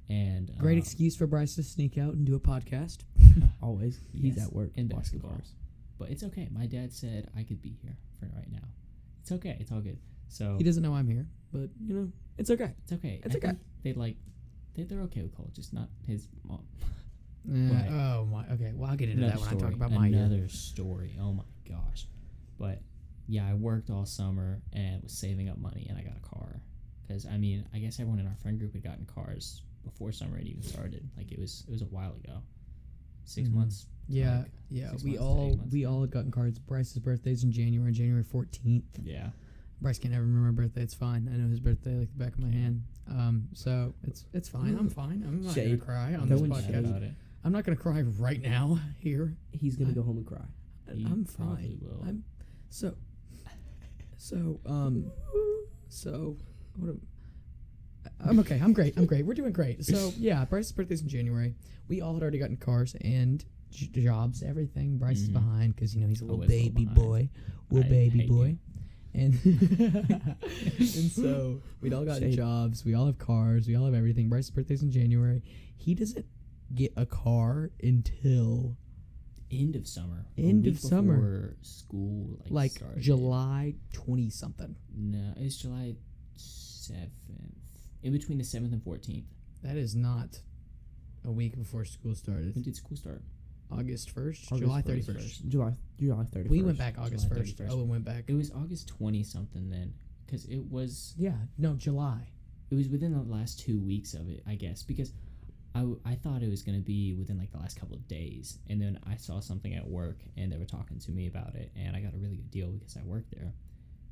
[0.09, 2.99] and Great uh, excuse for Bryce to sneak out and do a podcast.
[3.61, 5.31] always he's Yes, at work in washing basketball.
[5.31, 5.53] cars
[5.99, 6.47] But it's okay.
[6.51, 8.67] My dad said I could be here for right now.
[9.21, 9.55] It's okay.
[9.59, 9.99] It's all good.
[10.27, 12.71] So He doesn't know I'm here, but you know it's okay.
[12.83, 13.21] it's okay.
[13.23, 13.47] It's I okay.
[13.47, 14.17] think They like
[14.75, 16.63] they they're okay with Cole, just not his mom.
[17.49, 17.73] Uh.
[17.89, 18.45] Oh my.
[18.51, 18.73] Okay.
[18.75, 19.61] Well, I'll get into that when story.
[19.61, 20.19] I talk about my year.
[20.19, 21.17] Another story.
[21.19, 22.05] Oh my gosh.
[22.59, 22.81] But
[23.27, 26.61] yeah, I worked all summer and was saving up money, and I got a car.
[27.07, 30.37] Because I mean, I guess everyone in our friend group had gotten cars before summer
[30.37, 31.09] had even started.
[31.17, 32.39] Like it was it was a while ago.
[33.23, 33.53] 6 Mhm.
[33.53, 33.87] months.
[34.09, 34.91] Yeah, like, yeah.
[35.03, 36.59] We all we all had gotten cards.
[36.59, 38.99] Bryce's birthday's in January, January fourteenth.
[39.01, 39.29] Yeah.
[39.81, 40.81] Bryce can't ever remember my birthday.
[40.81, 41.29] It's fine.
[41.33, 42.83] I know his birthday like the back of my hand.
[43.09, 44.77] Um, so it's it's fine.
[44.77, 45.23] I'm fine.
[45.25, 45.79] I'm not Shade.
[45.79, 46.49] gonna cry on this shade.
[46.49, 46.89] podcast.
[46.89, 47.13] about it.
[47.43, 49.35] I'm not gonna cry right now here.
[49.51, 50.41] he's gonna go home and cry
[50.93, 51.79] He I'm probably fine.
[51.81, 52.03] will.
[52.07, 52.23] I'm
[52.69, 52.93] so
[54.17, 55.11] so um
[55.87, 56.37] so
[56.77, 57.01] what am,
[58.21, 58.59] I'm okay.
[58.61, 58.97] I'm great.
[58.97, 59.25] I'm great.
[59.25, 59.83] We're doing great.
[59.85, 61.55] So yeah, Bryce's birthday's in January.
[61.87, 64.97] We all had already gotten cars and j- jobs, everything.
[64.97, 65.33] Bryce is Mhm.
[65.33, 66.95] behind because you know he's a little Always a little baby behind.
[67.07, 67.29] boy,
[67.71, 68.45] little I baby hate boy.
[68.45, 68.57] you.
[69.13, 69.33] And
[70.77, 72.35] and so we'd all got Shade.
[72.35, 72.85] jobs.
[72.85, 73.67] We all have cars.
[73.67, 74.29] We all have everything.
[74.29, 75.41] Bryce's birthday's in January.
[75.75, 76.25] He doesn't
[76.75, 78.75] get a car until
[79.51, 80.25] end of summer.
[80.37, 81.15] End of summer.
[81.15, 83.01] before school like, like started.
[83.01, 84.75] July twenty something.
[84.95, 85.95] No, it's July
[86.35, 87.09] seventh.
[88.03, 89.25] In between the seventh and fourteenth.
[89.63, 90.39] That is not
[91.25, 92.55] a week before school started.
[92.55, 93.21] When did school start?
[93.71, 94.85] August first, August July 1st.
[94.85, 95.47] thirty first.
[95.47, 97.57] July July 31st We went back August July first.
[97.57, 97.67] 31st.
[97.71, 98.23] Oh, it went back.
[98.27, 99.93] It was August twenty something then,
[100.25, 102.27] because it was Yeah, no, July.
[102.71, 105.13] it was within the last two weeks of it, I guess, because
[105.75, 108.57] I, w- I thought it was gonna be within like the last couple of days,
[108.67, 111.71] and then I saw something at work, and they were talking to me about it,
[111.75, 113.53] and I got a really good deal because I worked there,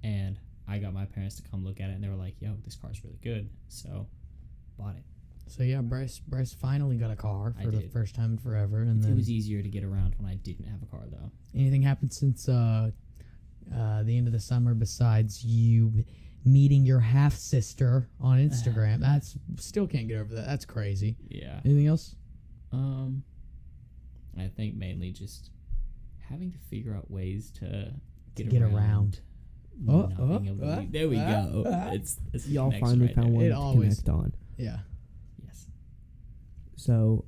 [0.04, 2.56] and I got my parents to come look at it, and they were like, "Yo,
[2.64, 4.08] this car's really good," so
[4.78, 5.04] bought it.
[5.50, 7.92] So yeah, Bryce Bryce finally got a car I for the did.
[7.92, 8.82] first time in forever.
[8.82, 11.04] And then it then was easier to get around when I didn't have a car,
[11.10, 11.32] though.
[11.56, 12.92] anything happened since uh,
[13.76, 16.04] uh, the end of the summer besides you
[16.46, 19.00] meeting your half sister on Instagram?
[19.00, 20.46] That's still can't get over that.
[20.46, 21.16] That's crazy.
[21.30, 21.60] Yeah.
[21.66, 22.16] Anything else?
[22.72, 23.24] Um,
[24.38, 25.52] I think mainly just
[26.30, 27.92] having to figure out ways to
[28.36, 28.76] get, get around.
[28.76, 29.20] around.
[29.88, 30.92] Oh, not oh, being able to ah, leave.
[30.92, 31.64] there we ah, go.
[31.68, 31.90] ah.
[31.94, 33.34] It's, it's the y'all connection finally right found there.
[33.36, 34.78] one It to always- connect on Yeah.
[36.88, 36.96] Yes.
[36.96, 37.26] so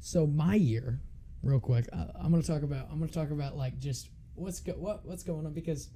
[0.00, 1.00] So my year,
[1.42, 2.88] real quick, uh, I'm gonna talk about.
[2.90, 5.88] I'm gonna talk about like just what's go what what's going on because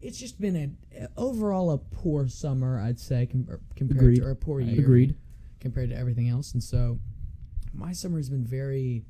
[0.00, 4.16] it's just been a overall a poor summer, I'd say, com- compared Agreed.
[4.16, 5.14] to or a poor year agreed
[5.60, 6.52] compared to everything else.
[6.52, 6.98] And so
[7.72, 9.04] my summer has been very,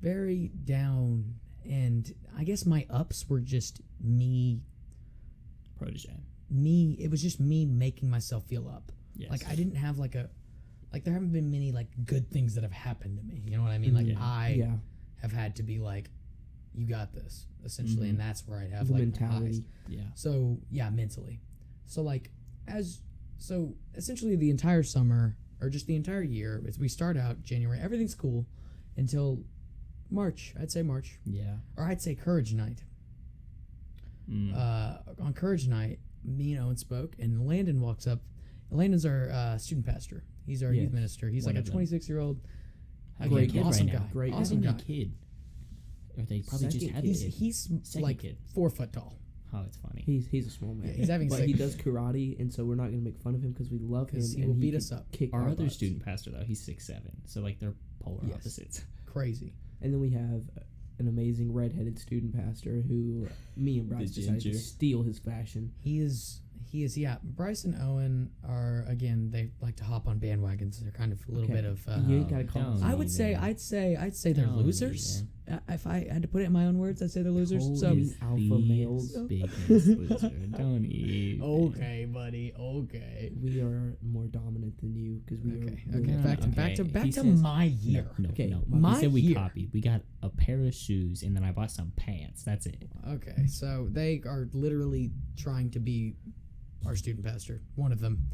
[0.00, 1.34] very down.
[1.64, 4.62] And I guess my ups were just me,
[5.78, 6.10] Protege.
[6.50, 6.96] me.
[7.00, 8.92] It was just me making myself feel up.
[9.16, 9.30] Yes.
[9.30, 10.28] Like I didn't have like a,
[10.92, 13.40] like there haven't been many like good things that have happened to me.
[13.44, 13.94] You know what I mean?
[13.94, 14.16] Like Yeah.
[14.20, 14.76] I yeah
[15.20, 16.10] have had to be like
[16.74, 18.10] you got this essentially, Mhm.
[18.10, 19.64] and that's where I'd have the like mentality.
[19.88, 20.02] Yeah.
[20.14, 21.40] So yeah, mentally.
[21.86, 22.30] So like
[22.66, 23.02] as
[23.38, 27.78] so essentially the entire summer or just the entire year as we start out January,
[27.80, 28.46] everything's cool
[28.96, 29.44] until
[30.10, 30.54] March.
[30.60, 31.56] I'd say March, Yeah.
[31.76, 32.84] or I'd say Courage Night.
[34.30, 34.54] Mm.
[34.54, 38.20] Uh, on Courage Night, me and Owen spoke, and Landon walks up.
[38.70, 40.24] Landon's our uh, student pastor.
[40.46, 41.28] He's our Yes, youth minister.
[41.28, 41.72] He's one like a of them.
[41.74, 42.40] 26 year old.
[43.28, 43.98] Great young kid awesome right guy.
[44.00, 44.08] now.
[44.12, 44.78] Great awesome How guy.
[44.82, 45.12] kid?
[46.18, 47.04] Or they probably just Second had.
[47.04, 47.32] He's kid.
[47.32, 48.36] he's Second like kid.
[48.54, 49.18] four foot tall
[49.54, 50.02] Oh, it's funny.
[50.06, 50.88] He's he's a small man.
[50.88, 53.34] Yeah, he's having but sex- he does karate, and so we're not gonna make fun
[53.34, 54.22] of him because we love him.
[54.22, 55.10] he and will beat can us up.
[55.12, 55.74] Kick Our our other butts.
[55.74, 58.36] student pastor though, he's six seven, so like they're polar Yes.
[58.36, 58.84] opposites.
[59.06, 59.52] Crazy.
[59.82, 60.42] And then we have
[60.98, 63.26] an amazing redheaded student pastor who
[63.56, 64.58] me and Bryce The decided to ginger.
[64.58, 65.72] steal his fashion.
[65.80, 66.40] He is
[66.72, 67.16] he is yeah.
[67.22, 70.80] Bryce and Owen are again they like to hop on bandwagons.
[70.80, 71.52] They're kind of a little Okay.
[71.52, 71.86] bit of.
[71.86, 72.82] Uh, you gotta call don't.
[72.82, 73.34] I would need say.
[73.34, 75.24] I'd say I'd say they're Don't losers.
[75.50, 77.62] Uh, if I had to put it in my own words, I'd say they're losers.
[77.64, 79.12] Cold So is alpha males.
[79.28, 80.28] biggest loser.
[80.56, 81.42] Don't even.
[81.42, 82.54] okay, buddy.
[82.58, 83.32] Okay.
[83.42, 85.82] We are more dominant than you because we Okay.
[85.92, 85.98] are.
[85.98, 86.12] Okay.
[86.22, 86.54] Back to okay.
[86.56, 88.06] back to back He to says- my year.
[88.18, 88.62] No, no, Okay, no.
[88.68, 89.34] my he said we year.
[89.34, 89.70] copied.
[89.74, 92.44] We got a pair of shoes, and then I bought some pants.
[92.44, 92.88] That's it.
[93.08, 96.14] Okay, so they are literally trying to be
[96.86, 98.28] our student pastor, one of them.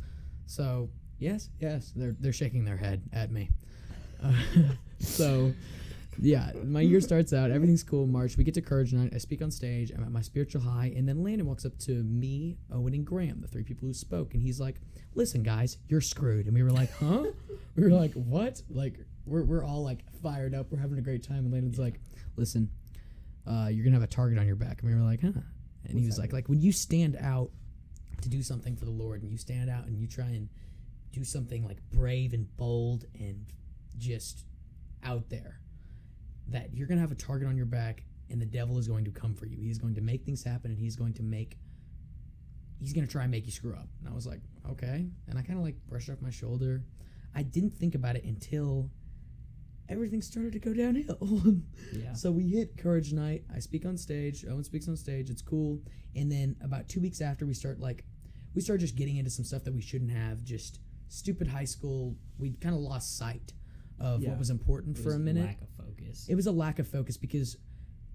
[0.47, 3.51] So yes, yes, they're they're shaking their head at me.
[4.23, 4.33] Uh,
[4.99, 5.53] so
[6.21, 7.51] yeah, my year starts out.
[7.51, 8.07] Everything's cool.
[8.07, 9.13] March, we get to Courage Night.
[9.15, 9.93] I speak on stage.
[9.97, 13.41] I'm at my spiritual high, and then Landon walks up to me, Owen, and Graham,
[13.41, 14.81] the three people who spoke, and he's like,
[15.15, 17.27] "Listen, guys, you're screwed." And we were like, "Huh?"
[17.77, 20.67] we were like, "What?" Like we're we're all like fired up.
[20.71, 22.01] We're having a great time, and Landon's like,
[22.37, 22.71] "Listen,
[23.47, 25.41] uh, you're gonna have a target on your back." And we were like, "Huh?"
[25.85, 26.39] And he was like, mean?
[26.39, 27.51] "Like when you stand out
[28.23, 30.49] to do something for the Lord, and you stand out and you try and
[31.12, 33.47] do something like brave and bold and
[33.97, 34.45] just
[35.03, 35.61] out there,
[36.49, 39.11] that you're gonna have a target on your back, and the devil is going to
[39.11, 39.59] come for you.
[39.61, 41.59] He's going to make things happen, and he's going to make."
[42.81, 44.41] He's gonna try and make you screw up, and I was like,
[44.71, 45.09] okay.
[45.27, 46.85] And I kind of like brushed off my shoulder.
[47.35, 48.91] I didn't think about it until
[49.89, 51.18] everything started to go downhill.
[51.93, 52.12] Yeah.
[52.12, 53.45] So we hit Courage Night.
[53.55, 54.45] I speak on stage.
[54.49, 55.30] Owen speaks on stage.
[55.30, 55.80] It's cool.
[56.14, 58.05] And then about two weeks after, we start like,
[58.55, 60.43] we start just getting into some stuff that we shouldn't have.
[60.45, 62.14] Just stupid high school.
[62.39, 63.53] We kind of lost sight
[63.99, 64.30] of Yeah.
[64.30, 65.47] what was important It for was a minute.
[65.47, 66.26] Lack of focus.
[66.28, 67.57] It was a lack of focus because,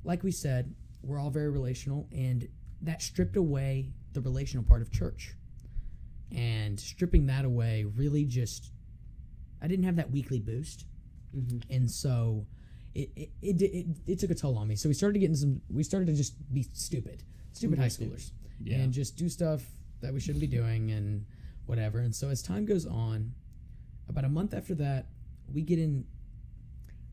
[0.04, 2.48] like we said, we're all very relational, and
[2.82, 5.34] that stripped away the relational part of church.
[6.32, 8.72] And stripping that away really just,
[9.62, 10.86] I didn't have that weekly boost
[11.34, 12.46] hmm and so
[12.96, 14.76] it it, it, it it took a toll on me.
[14.76, 15.62] So we started getting some.
[15.70, 17.24] We started to just be stupid,
[17.54, 18.32] stupid high schoolers,
[18.64, 18.78] yeah.
[18.78, 19.62] and just do stuff
[20.02, 21.26] that we shouldn't be doing and
[21.66, 22.00] whatever.
[22.00, 23.34] And so as time goes on,
[24.10, 25.08] about a month after that,
[25.52, 26.06] we get in.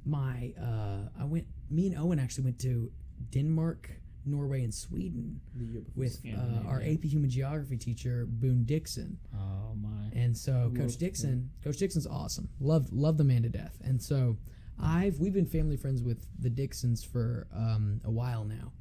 [0.05, 1.47] My uh, I went.
[1.71, 2.91] Me and Owen actually went to
[3.31, 3.91] Denmark,
[4.27, 6.03] Norway, and Sweden The year before.
[6.03, 9.18] with uh, our AP Human Geography teacher Boone Dixon.
[9.35, 9.99] oh my.
[10.14, 10.98] And so Love Coach him.
[10.98, 12.48] Dixon, Coach Dixon's awesome.
[12.61, 13.78] Love love the man to death.
[13.84, 14.36] And so
[14.82, 18.72] I've we've been family friends with the Dixons for um, a while now,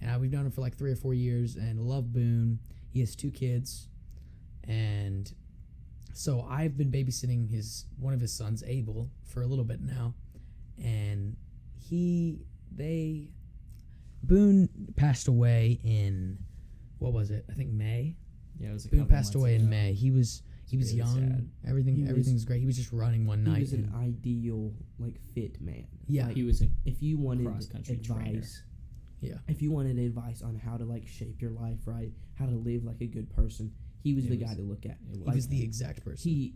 [0.00, 1.56] and uh, we've known him for like three or four years.
[1.56, 2.58] And love Boone.
[2.90, 3.88] He has two kids,
[4.64, 5.32] and
[6.14, 10.14] so I've been babysitting his one of his sons, Abel, for a little bit now,
[10.82, 11.36] and
[11.76, 12.40] he
[12.74, 13.28] they
[14.22, 16.38] Boone passed away in
[16.98, 17.44] what was it?
[17.50, 18.16] I think May.
[18.58, 18.98] yeah, it was a couple months ago.
[18.98, 19.70] Boone couple passed months away in.
[19.70, 19.92] May.
[19.92, 21.14] He was he was really young.
[21.30, 21.48] sad.
[21.64, 22.60] Everything He was- everything was great.
[22.60, 23.56] He was just running one night.
[23.56, 25.86] he was an ideal like fit man.
[26.06, 27.68] yeah, Like, He was a if you wanted advice,
[28.02, 28.42] trainer.
[29.20, 29.38] Yeah.
[29.48, 32.84] If you wanted advice on how to like shape your life right, how to live
[32.84, 34.98] like a good person, he was It the was- guy to look at.
[35.10, 36.30] it he was was the exact person.
[36.30, 36.54] He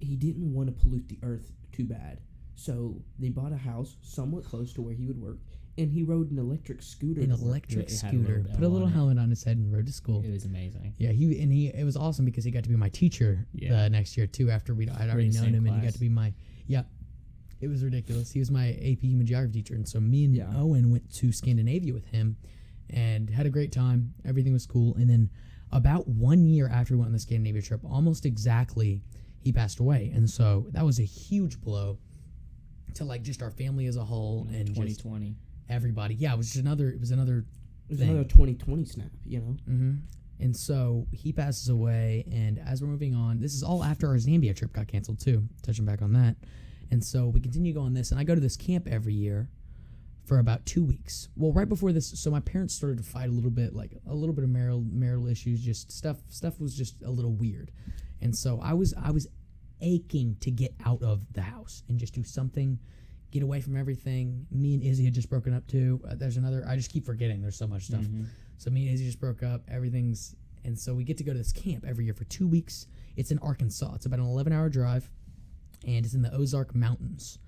[0.00, 2.20] he didn't want to pollute the earth too bad,
[2.56, 5.38] so they bought a house somewhat close to where he would work,
[5.78, 7.20] and he rode an electric scooter.
[7.20, 8.38] An electric It a scooter.
[8.38, 10.22] little Put a little helmet on his head and rode to school.
[10.24, 10.94] It was amazing.
[10.98, 11.68] Yeah, he and he.
[11.68, 13.82] It was awesome because he got to be my teacher Yeah.
[13.84, 14.50] the next year too.
[14.50, 16.32] After we I'd already known him, and he got to be my
[16.66, 16.82] yeah.
[17.60, 18.32] It was ridiculous.
[18.32, 20.52] He was my AP Human Geography teacher, and so me and Yeah.
[20.56, 22.36] Owen went to Scandinavia with him,
[22.90, 24.14] and had a great time.
[24.24, 24.94] Everything was cool.
[24.96, 25.30] And then
[25.70, 29.02] about one year after we went on the Scandinavia trip, almost exactly,
[29.38, 31.98] he passed away, and so that was a huge blow
[32.94, 35.36] to like just our family as a whole and just 2020.
[35.72, 36.14] Everybody.
[36.14, 36.88] Yeah, it was just another.
[36.88, 37.38] It was another
[37.88, 38.10] It was thing.
[38.10, 39.56] another 2020 snap, you know.
[39.68, 39.92] Mm-hmm.
[40.40, 44.16] And so he passes away, and as we're moving on, this is all after our
[44.16, 45.46] Zambia trip got canceled too.
[45.62, 46.36] Touching back on that,
[46.90, 49.14] and so we continue to go on this, and I go to this camp every
[49.14, 49.48] year
[50.24, 51.28] for about two weeks.
[51.36, 54.14] Well, right before this, so my parents started to fight a little bit, like a
[54.14, 57.70] little bit of marital marital issues, just stuff stuff was just a little weird,
[58.20, 59.28] and so I was I was
[59.80, 62.78] aching to get out of the house and just do something
[63.32, 64.46] get away from everything.
[64.52, 66.00] Me and Izzy had just broken up too.
[66.08, 66.64] Uh, there's another.
[66.68, 67.40] I just keep forgetting.
[67.42, 68.02] There's so much stuff.
[68.02, 68.26] Mhm.
[68.58, 69.62] So me and Izzy just broke up.
[69.68, 72.86] Everything's and so we get to go to this camp every year for two weeks.
[73.16, 73.94] It's in Arkansas.
[73.96, 75.10] It's about an 11 hour drive,
[75.84, 77.38] and it's in the Ozark Mountains,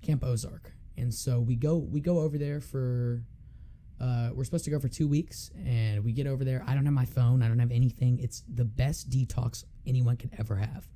[0.00, 0.72] Camp Ozark.
[0.96, 3.24] And so we go we go over there for.
[4.00, 6.64] Uh, we're supposed to go for two weeks, and we get over there.
[6.66, 7.40] I don't have my phone.
[7.40, 8.18] I don't have anything.
[8.18, 10.88] It's the best detox anyone could ever have,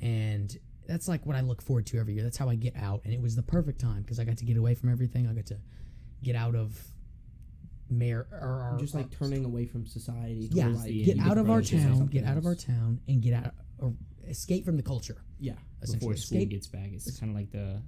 [0.00, 0.56] and
[0.86, 2.22] that's like what I look forward to every year.
[2.22, 4.44] That's how I get out, and it was the perfect time because I got to
[4.44, 5.26] get away from everything.
[5.26, 5.58] I got to
[6.22, 6.78] get out of
[7.88, 10.48] mayor or, or just like turning away from society.
[10.52, 13.32] yeah, like, the get out of our town, get out of our town, and get
[13.34, 13.92] out or
[14.26, 15.22] escape from the culture.
[15.38, 15.52] yeah.
[15.82, 16.48] Essentially, Before school escape.
[16.50, 17.82] gets back, it's kind of like the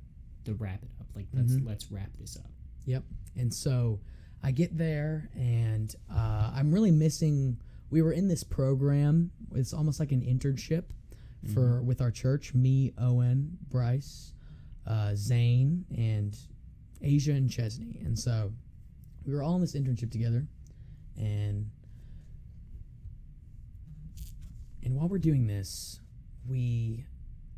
[0.44, 1.06] the wrap it up.
[1.16, 1.66] Like let's Mhm.
[1.66, 2.50] let's wrap this up.
[2.84, 3.02] Yep.
[3.36, 4.00] And so
[4.42, 7.58] I get there, and uh, I'm really missing.
[7.90, 9.30] We were in this program.
[9.54, 10.84] It's almost like an internship
[11.46, 12.54] for with our church.
[12.54, 14.32] Me, Owen, Bryce,
[14.86, 16.36] uh, Zane, and
[17.02, 18.00] Asia and Chesney.
[18.04, 18.52] And so
[19.24, 20.46] we were all in this internship together,
[21.16, 21.70] and
[24.82, 26.00] and while we're doing this,
[26.48, 27.04] we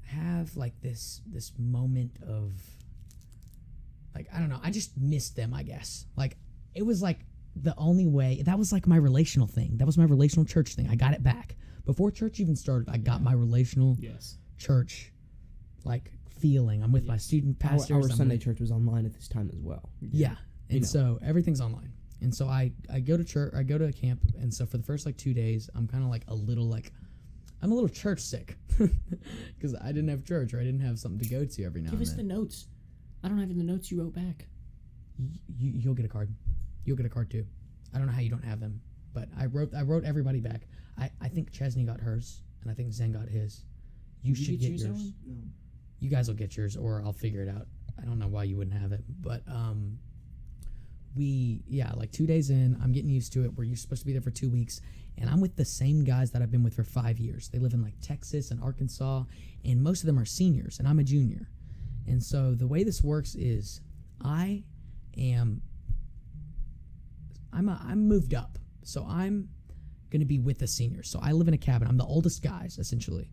[0.03, 2.53] have like this this moment of
[4.15, 4.61] like I don't know.
[4.63, 5.55] I just missed them.
[5.55, 6.37] I guess like
[6.75, 7.21] it was like
[7.57, 8.43] the only way.
[8.45, 9.77] That was like my relational thing.
[9.79, 10.89] That was my relational church thing.
[10.91, 12.89] I got it back before church even started.
[12.89, 14.39] I got my relational Yes.
[14.59, 15.13] church
[15.85, 16.83] like feeling.
[16.83, 17.25] I'm with my Yes.
[17.25, 17.91] student Our, pastors.
[17.91, 19.91] our I'm Sunday with- church was online at this time as well.
[20.01, 20.37] yeah.
[20.69, 20.87] And You know.
[20.87, 21.93] so everything's online.
[22.23, 24.23] And so I, I go to church, I go to a camp.
[24.39, 26.93] And so for the first like two days, I'm kind of like a little like,
[27.63, 28.57] I'm a little church sick
[29.57, 31.91] because I didn't have church or I didn't have something to go to every now
[31.91, 32.69] Give and us the notes.
[33.23, 34.49] I don't have the notes you wrote back.
[35.19, 35.27] Y-
[35.59, 36.33] you, you'll get a card.
[36.85, 37.45] You'll get a card too.
[37.93, 38.81] I don't know how you don't have them,
[39.13, 40.69] but I wrote, I wrote everybody back.
[41.01, 43.65] I, I think Chesney got hers and I think Zen got his.
[44.23, 45.13] You Did should get get yours.
[45.27, 45.53] Owen?
[45.99, 47.67] you guys will get yours or I'll figure it out.
[48.01, 49.99] I don't know why you wouldn't have it, but um
[51.17, 53.53] we yeah, like 2 days in, I'm getting used to it.
[53.57, 54.81] We're supposed to be there for 2 weeks
[55.19, 57.49] and I'm with the same guys that I've been with for 5 years.
[57.49, 59.25] They live in like Texas and Arkansas
[59.65, 61.49] and most of them are seniors and I'm a junior.
[62.07, 63.81] And so the way this works is
[64.23, 64.65] I
[65.17, 65.63] am
[67.53, 68.59] I'm a, I'm moved up.
[68.83, 69.49] So I'm
[70.11, 71.09] going to be with the seniors.
[71.09, 71.89] So I live in a cabin.
[71.89, 73.31] I'm the oldest guys essentially.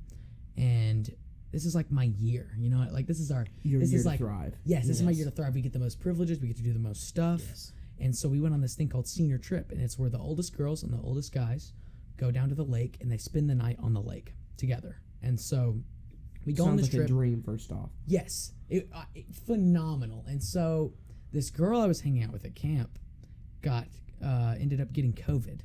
[0.56, 1.10] And
[1.52, 4.04] this is like my year, you know, like this is our Your This year is
[4.04, 4.56] to like- thrive.
[4.66, 5.18] yes, this is my Yes.
[5.20, 5.56] year to thrive.
[5.56, 7.42] We get the most privileges, we get to do the most stuff.
[7.48, 7.72] Yes.
[8.00, 10.56] And so we went on this thing called senior trip, and it's where the oldest
[10.56, 11.74] girls and the oldest guys
[12.18, 15.00] go down to the lake and they spend the night on the lake together.
[15.24, 15.82] And so
[16.46, 17.06] we go on Sounds this like trip.
[17.06, 17.42] a dream.
[17.44, 20.26] First off, Yes, it, uh, it- phenomenal.
[20.28, 20.94] And so
[21.32, 23.00] this girl I was hanging out with at camp
[23.62, 23.88] got
[24.22, 25.60] uh, ended up getting COVID,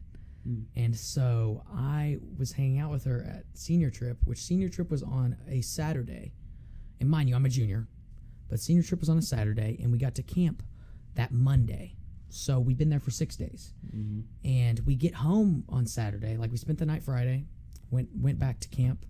[0.49, 0.65] Mm.
[0.75, 5.03] and so I was hanging out with her at senior trip, which senior trip was
[5.03, 6.33] on a Saturday.
[7.01, 7.87] And mind you, I'm a junior,
[8.49, 10.63] but senior trip was on a Saturday, and we got to camp
[11.15, 11.97] that Monday.
[12.29, 14.21] So we've been there for six days, Mm-hmm.
[14.49, 16.37] and we get home on Saturday.
[16.37, 17.47] Like we spent the night Friday,
[17.91, 19.05] went went back to camp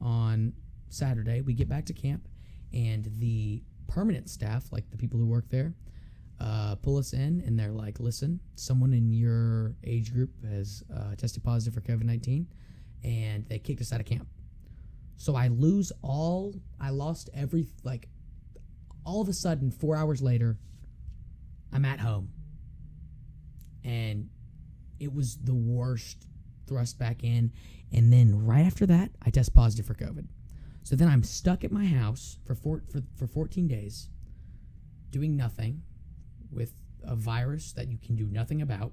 [0.00, 0.52] on
[0.88, 1.40] Saturday.
[1.40, 2.28] We get back to camp,
[2.72, 5.74] and the permanent staff, like the people who work there,
[6.40, 11.14] uh, pull us in, and they're like, "Listen, someone in your age group has uh,
[11.16, 12.46] tested positive for COVID nineteen,
[13.04, 14.28] and they kicked us out of camp."
[15.16, 16.54] So I lose all.
[16.80, 18.08] I lost every like.
[19.04, 20.58] All of a sudden, four hours later,
[21.72, 22.30] I'm at home,
[23.84, 24.28] and
[24.98, 26.26] it was the worst
[26.66, 27.52] thrust back in.
[27.92, 30.26] And then right after that, I test positive for COVID.
[30.82, 34.08] So then I'm stuck at my house for four, for, for 14 days,
[35.10, 35.82] doing nothing
[36.56, 36.72] with
[37.04, 38.92] a virus that you can do nothing about.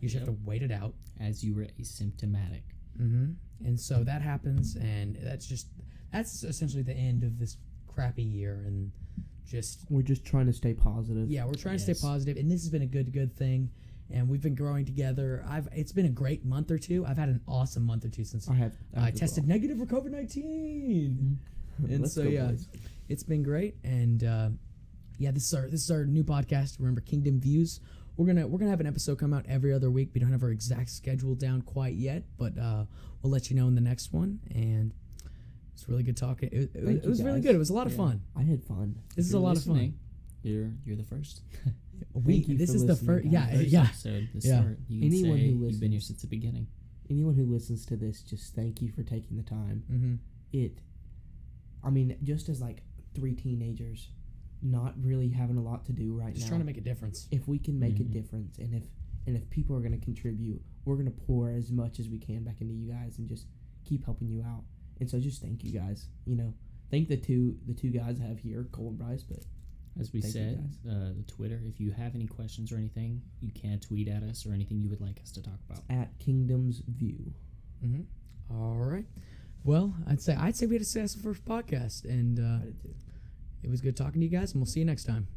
[0.00, 0.94] You just have to wait it out.
[1.20, 2.62] As you were asymptomatic.
[3.00, 3.32] Mm-hmm.
[3.66, 5.68] And so that happens, and that's just
[6.12, 8.90] that's essentially the end of this crappy year, and
[9.46, 11.28] just we're just trying to stay positive.
[11.28, 13.70] yeah, we're trying to stay positive, and this has been a good good thing,
[14.10, 15.44] and we've been growing together.
[15.48, 17.06] I've it's been a great month or two.
[17.06, 18.72] I've had an awesome month or two since I have.
[18.96, 19.56] I have as tested well.
[19.56, 21.38] negative for COVID nineteen.
[21.78, 22.46] and Let's so, go, yeah.
[22.46, 22.66] boys.
[23.08, 24.48] It's been great, and uh,
[25.18, 26.78] yeah, this is our this is our new podcast.
[26.78, 27.80] Remember, Kingdom Views.
[28.16, 30.10] We're gonna we're gonna have an episode come out every other week.
[30.14, 32.84] We don't have our exact schedule down quite yet, but uh,
[33.22, 34.40] we'll let you know in the next one.
[34.54, 34.92] And
[35.72, 36.50] it's really good talking.
[36.52, 37.54] It, it, Thank it you, was really good.
[37.54, 37.98] It was a lot of Yeah.
[37.98, 38.22] fun.
[38.36, 38.96] I had fun.
[39.16, 39.94] This If is a lot of fun.
[40.42, 41.42] You're you're the first.
[42.14, 43.30] We Thank you this for is the listening, first.
[43.32, 43.32] guys.
[43.32, 43.82] Yeah, First yeah.
[43.84, 44.60] episode, the Yeah.
[44.60, 44.78] start.
[44.88, 46.06] You can Anyone say who you've been here listens.
[46.08, 46.66] since the beginning.
[47.08, 49.84] Anyone who listens to this, just thank you for taking the time.
[49.90, 50.14] Mm-hmm.
[50.52, 50.78] It,
[51.84, 52.82] I mean, just as like
[53.14, 54.08] three teenagers,
[54.62, 56.40] not really having a lot to do right Just now.
[56.40, 57.28] Just trying to make a difference.
[57.30, 58.16] If we can make mm-hmm.
[58.16, 58.84] a difference, and if
[59.26, 62.18] and if people are going to contribute, we're going to pour as much as we
[62.18, 63.46] can back into you guys and just
[63.84, 64.62] keep helping you out.
[65.00, 66.06] And so just thank you guys.
[66.26, 66.54] You know,
[66.90, 69.22] thank the two the two guys I have here, Cole and Bryce.
[69.22, 69.40] But
[69.98, 71.60] as we said, uh, the Twitter.
[71.66, 74.88] If you have any questions or anything, you can tweet at us or anything you
[74.88, 77.32] would like us to talk about at Kingdoms View.
[77.84, 78.02] Mm-hmm.
[78.54, 79.06] All right.
[79.64, 82.80] Well, I'd say I'd say we had a successful first podcast, and uh, I did
[82.82, 82.94] too.
[83.62, 85.28] It was good talking to you guys, and we'll see you next time.